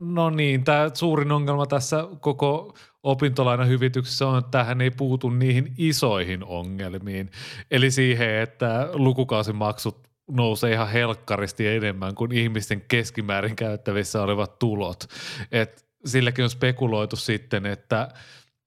no 0.00 0.30
niin, 0.30 0.64
tämä 0.64 0.90
suurin 0.94 1.32
ongelma 1.32 1.66
tässä 1.66 2.08
koko 2.20 2.74
opintolainahyvityksessä 3.02 4.26
on, 4.26 4.38
että 4.38 4.50
tähän 4.50 4.80
ei 4.80 4.90
puutu 4.90 5.30
niihin 5.30 5.74
isoihin 5.78 6.44
ongelmiin. 6.44 7.30
Eli 7.70 7.90
siihen, 7.90 8.34
että 8.34 8.88
lukukausimaksut 8.92 10.08
nousee 10.30 10.72
ihan 10.72 10.88
helkkaristi 10.88 11.66
enemmän 11.66 12.14
kuin 12.14 12.32
ihmisten 12.32 12.80
keskimäärin 12.80 13.56
käyttävissä 13.56 14.22
olevat 14.22 14.58
tulot. 14.58 15.04
Et 15.52 15.86
silläkin 16.04 16.44
on 16.44 16.50
spekuloitu 16.50 17.16
sitten, 17.16 17.66
että 17.66 18.08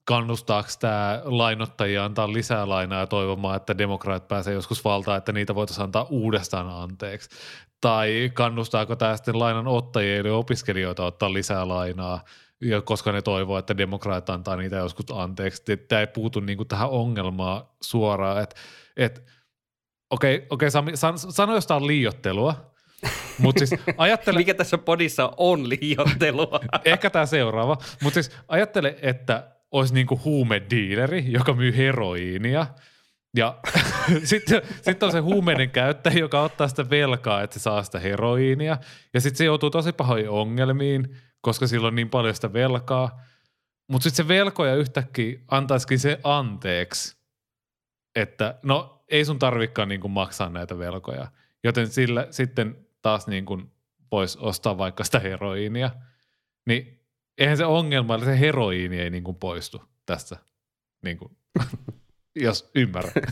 kannustaako 0.06 0.70
tämä 0.80 1.22
lainottajia 1.24 2.06
antaa 2.06 2.34
lisää 2.34 2.70
lainaa 2.70 3.00
ja 3.00 3.08
toivomaan, 3.08 3.56
että 3.56 3.78
demokraat 3.78 4.28
pääsee 4.28 4.54
joskus 4.54 4.86
valtaan, 4.86 5.18
että 5.18 5.32
niitä 5.32 5.56
voitaisiin 5.56 5.84
antaa 5.84 6.08
uudestaan 6.10 6.70
anteeksi. 6.70 7.30
Tai 7.84 8.32
kannustaako 8.34 8.96
tämä 8.96 9.18
sitten 9.18 9.40
lainanottajia 9.40 10.18
eli 10.18 10.30
opiskelijoita 10.30 11.06
ottaa 11.06 11.34
lisää 11.34 11.68
lainaa, 11.68 12.24
koska 12.84 13.12
ne 13.12 13.22
toivoo, 13.22 13.58
että 13.58 13.78
demokraat 13.78 14.30
antaa 14.30 14.56
niitä 14.56 14.76
joskus 14.76 15.06
anteeksi. 15.14 15.78
Tämä 15.78 16.00
ei 16.00 16.08
puutu 16.08 16.40
niinku 16.40 16.66
tähän 16.66 16.90
ongelmaan 16.90 17.66
suoraan, 17.82 18.44
että 18.44 18.56
et, 18.98 19.24
okei, 20.10 20.48
okei 20.50 20.72
Sami, 20.72 20.98
san, 20.98 21.18
sano 21.18 21.56
jostain 21.56 21.88
liiottelua, 21.88 22.74
mutta 23.38 23.66
siis 23.66 23.82
ajattele... 23.98 24.38
Mikä 24.38 24.54
tässä 24.54 24.78
podissa 24.78 25.34
on 25.38 25.70
liiottelua? 25.70 26.60
ehkä 26.86 27.10
tämä 27.10 27.26
seuraava, 27.26 27.78
mutta 28.02 28.24
siis 28.24 28.38
ajattele, 28.48 28.98
että 29.02 29.52
olisi 29.72 29.94
niinku 29.94 30.22
huumediileri, 30.26 31.26
joka 31.28 31.54
myy 31.54 31.78
heroiinia, 31.78 32.68
ja 33.38 33.60
sitten 34.24 34.62
sit 34.82 35.04
on 35.04 35.12
se 35.12 35.20
huumeiden 35.20 35.70
käyttäjä, 35.70 36.20
joka 36.20 36.42
ottaa 36.42 36.68
sitä 36.68 36.90
velkaa, 36.90 37.42
että 37.42 37.60
se 37.60 37.64
saa 37.64 37.84
sitä 37.84 38.00
heroiinia. 38.00 38.78
Ja 39.14 39.22
sitten 39.22 39.38
se 39.38 39.46
joutuu 39.46 39.70
tosi 39.70 39.92
pahoihin 39.94 40.30
ongelmiin, 40.30 41.16
koska 41.42 41.68
sillä 41.68 41.88
on 41.88 41.96
niin 41.96 42.10
paljon 42.10 42.36
sitä 42.36 42.54
velkaa. 42.54 43.22
Mutta 43.88 44.04
sitten 44.04 44.26
se 44.26 44.28
velkoja 44.28 44.76
yhtäkkiä 44.76 45.40
antaisikin 45.48 46.00
se 46.00 46.20
anteeksi, 46.24 47.18
että 48.16 48.60
no 48.64 49.04
ei 49.08 49.26
sun 49.26 49.40
tarvikaan 49.40 49.90
niin 49.90 50.02
kuin 50.02 50.12
maksaa 50.12 50.50
näitä 50.50 50.78
velkoja. 50.78 51.28
Joten 51.64 51.88
sillä 51.88 52.28
sitten 52.32 52.88
taas 53.02 53.28
niin 53.28 53.46
kuin 53.46 53.72
voisi 54.12 54.38
ostaa 54.42 54.78
vaikka 54.78 55.04
sitä 55.04 55.20
heroiinia. 55.20 55.92
Niin 56.66 57.00
eihän 57.38 57.58
se 57.58 57.66
ongelma, 57.66 58.16
että 58.16 58.26
se 58.26 58.40
heroiini 58.40 59.00
ei 59.00 59.10
niin 59.10 59.24
kuin 59.24 59.38
poistu 59.38 59.84
tästä, 60.06 60.38
niin 61.04 61.18
kuin, 61.18 61.38
jos 62.36 62.70
ymmärrän. 62.76 63.14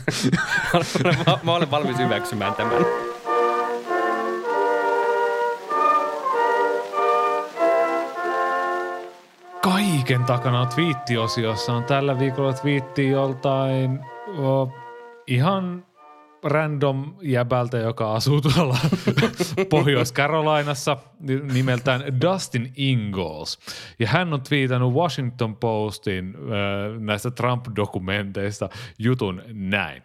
mä, 1.26 1.38
mä 1.42 1.54
olen 1.54 1.70
valmis 1.70 1.98
hyväksymään 1.98 2.54
tämän. 2.54 2.86
Kaiken 9.62 10.24
takana 10.24 10.60
on 10.60 10.68
twiittiosiossa 10.68 11.72
on 11.72 11.84
tällä 11.84 12.18
viikolla 12.18 12.52
twiitti 12.52 13.08
joltain 13.08 14.00
oh, 14.38 14.72
ihan 15.26 15.84
random 16.42 17.14
jäbältä, 17.22 17.78
joka 17.78 18.14
asuu 18.14 18.40
tuolla 18.40 18.78
Pohjois-Carolinassa 19.70 20.96
nimeltään 21.52 22.20
Dustin 22.20 22.72
Ingalls. 22.76 23.58
Ja 23.98 24.08
hän 24.08 24.32
on 24.32 24.42
twiitannut 24.42 24.94
Washington 24.94 25.56
Postin 25.56 26.34
äh, 26.36 27.00
näistä 27.00 27.30
Trump-dokumenteista 27.30 28.68
jutun 28.98 29.42
näin. 29.52 30.02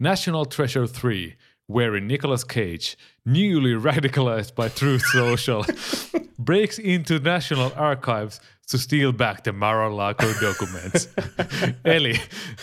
National 0.00 0.44
Treasure 0.44 0.86
3, 1.02 1.36
wherein 1.70 2.08
Nicolas 2.08 2.46
Cage, 2.46 2.96
newly 3.24 3.78
radicalized 3.84 4.54
by 4.54 4.70
Truth 4.70 5.04
Social, 5.12 5.64
breaks 6.44 6.78
into 6.78 7.18
National 7.18 7.70
Archives– 7.76 8.40
to 8.70 8.78
steal 8.78 9.12
back 9.12 9.42
the 9.42 9.52
Mar-a-Lago 9.52 10.26
documents. 10.40 11.08
Eli 11.84 12.14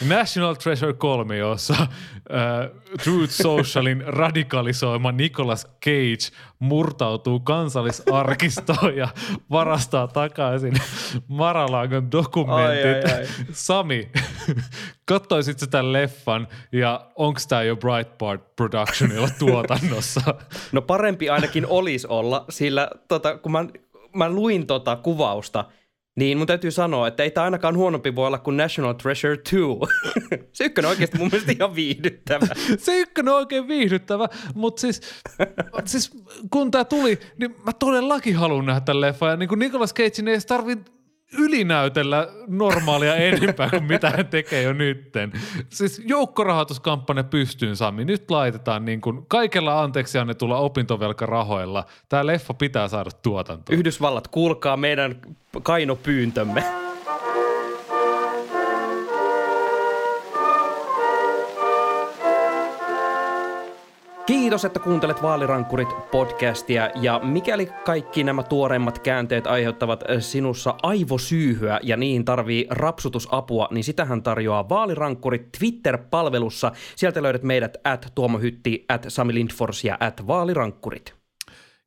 National 0.08 0.56
Treasure 0.56 0.94
3, 0.94 1.38
jossa 1.38 1.74
uh, 1.80 2.98
Truth 3.04 3.34
Socialin 3.34 4.04
radikalisoima 4.08 5.12
Nicolas 5.12 5.68
Cage 5.86 6.38
murtautuu 6.60 7.40
kansallisarkistoon 7.40 8.98
ja 8.98 9.08
varastaa 9.52 10.08
takaisin 10.08 10.74
Mar-a-Lagon 11.28 12.12
dokumentit. 12.12 12.86
Ai, 12.86 13.14
ai, 13.14 13.20
ai. 13.20 13.28
Sami, 13.52 14.12
katsoisit 15.06 15.58
tämän 15.70 15.94
leffan 15.94 16.48
ja 16.72 17.12
onko 17.16 17.40
tämä 17.50 17.64
jo 17.64 17.76
Breitbart 17.76 18.56
Productionilla 18.56 19.30
tuotannossa? 19.40 20.36
No 20.72 20.82
parempi 20.82 21.30
ainakin 21.30 21.68
olisi 21.68 22.08
olla, 22.08 22.46
sillä 22.50 22.90
tota, 23.08 23.38
kun 23.38 23.52
mä, 23.52 23.66
mä 24.15 24.30
luin 24.30 24.67
tota 24.67 24.95
kuvausta– 24.95 25.65
niin, 26.15 26.38
mun 26.38 26.47
täytyy 26.47 26.71
sanoa, 26.71 27.08
että 27.08 27.23
ei 27.23 27.32
tämä 27.32 27.45
ainakaan 27.45 27.78
huonompi 27.78 28.15
voi 28.15 28.28
olla 28.28 28.38
kuin 28.38 28.58
National 28.58 28.93
Treasure 28.93 29.38
2. 29.38 29.56
se 30.54 30.63
ykkönen 30.63 30.88
on 30.88 30.91
oikeasti 30.91 31.17
mun 31.17 31.30
mielestä 31.32 31.51
ihan 31.51 31.75
viihdyttävä. 31.75 32.47
se 32.78 32.99
ykkönen 32.99 33.34
on 33.34 33.38
oikein 33.39 33.67
viihdyttävä, 33.67 34.28
mutta 34.54 34.82
siis, 34.82 35.01
siis 35.86 36.12
kun 36.51 36.71
tämä 36.71 36.86
tuli, 36.86 37.19
niin 37.39 37.56
mä 37.65 37.73
todellakin 37.73 38.36
haluan 38.36 38.65
nähdä 38.65 38.82
tämän 38.82 39.01
leffan. 39.01 39.30
Ja 39.30 39.36
niin 39.36 39.49
kuin 39.49 39.60
Nicolas 39.60 39.93
Cage 39.93 40.32
ei 40.32 40.38
tarvitse 40.47 40.91
ylinäytellä 41.38 42.28
normaalia 42.48 43.15
enempää 43.26 43.69
kuin 43.69 43.84
mitä 43.84 44.10
hän 44.10 44.28
tekee 44.28 44.63
jo 44.63 44.74
nytten. 44.74 45.32
Siis 45.69 46.02
joukkorahoituskampanja 46.06 47.24
pystyyn, 47.24 47.76
Sami. 47.76 48.06
Nyt 48.06 48.32
laitetaan 48.32 48.86
niin 48.86 49.02
kuin 49.02 49.26
kaikella 49.28 49.82
anteeksi 49.82 50.17
annetulla 50.17 50.58
opintovelkarahoilla. 50.58 51.86
Tämä 52.10 52.26
leffa 52.26 52.54
pitää 52.54 52.88
saada 52.88 53.10
tuotantoon. 53.12 53.80
Yhdysvallat, 53.80 54.28
kuulkaa 54.28 54.78
meidän 54.78 55.15
kainopyyntömme. 55.63 56.85
Kiitos, 64.26 64.66
että 64.66 64.80
kuuntelet 64.80 65.22
Vaalirankkurit 65.22 65.88
podcastia 66.12 66.90
ja 67.02 67.20
mikäli 67.24 67.66
kaikki 67.86 68.24
nämä 68.24 68.44
tuoreimmat 68.44 69.00
käänteet 69.00 69.48
aiheuttavat 69.48 70.04
sinussa 70.20 70.76
aivosyyhyä 70.84 71.80
ja 71.84 71.98
niin 71.98 72.26
tarvii 72.26 72.68
rapsutusapua, 72.70 73.68
niin 73.72 73.84
sitähän 73.84 74.24
tarjoaa 74.24 74.70
Vaalirankkurit 74.70 75.52
Twitter-palvelussa. 75.60 76.72
Sieltä 76.96 77.24
löydät 77.24 77.44
meidät 77.44 77.78
at 77.84 78.12
Tuomo 78.16 78.38
Hytti, 78.38 78.86
at 78.90 79.06
Sami 79.08 79.34
Lindfors 79.34 79.84
ja 79.84 79.98
at 80.00 80.28
Vaalirankkurit. 80.28 81.14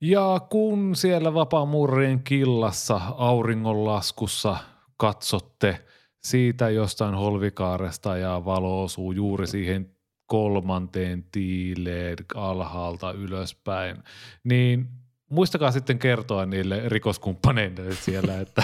Ja 0.01 0.41
kun 0.51 0.97
siellä 0.97 1.35
vapaamurrien 1.35 2.23
killassa 2.23 3.01
auringonlaskussa 3.17 4.57
katsotte 4.97 5.79
siitä 6.23 6.71
jostain 6.71 7.15
holvikaaresta 7.15 8.17
ja 8.17 8.45
valo 8.45 8.83
osuu 8.83 9.13
juuri 9.13 9.47
siihen 9.47 9.98
kolmanteen 10.29 11.25
tiileen 11.33 12.17
alhaalta 12.35 13.13
ylöspäin, 13.13 13.97
niin 14.45 14.89
muistakaa 15.31 15.71
sitten 15.71 15.99
kertoa 15.99 16.47
niille 16.47 16.83
rikoskumppaneille 16.87 17.95
siellä, 17.95 18.41
että 18.41 18.63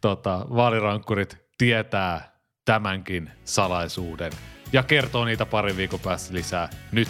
tota, 0.00 0.46
vaalirankkurit 0.50 1.36
tietää 1.58 2.40
tämänkin 2.64 3.30
salaisuuden. 3.44 4.32
Ja 4.72 4.82
kertoo 4.82 5.24
niitä 5.24 5.46
parin 5.46 5.76
viikon 5.76 6.00
päästä 6.00 6.34
lisää 6.34 6.68
nyt 6.92 7.08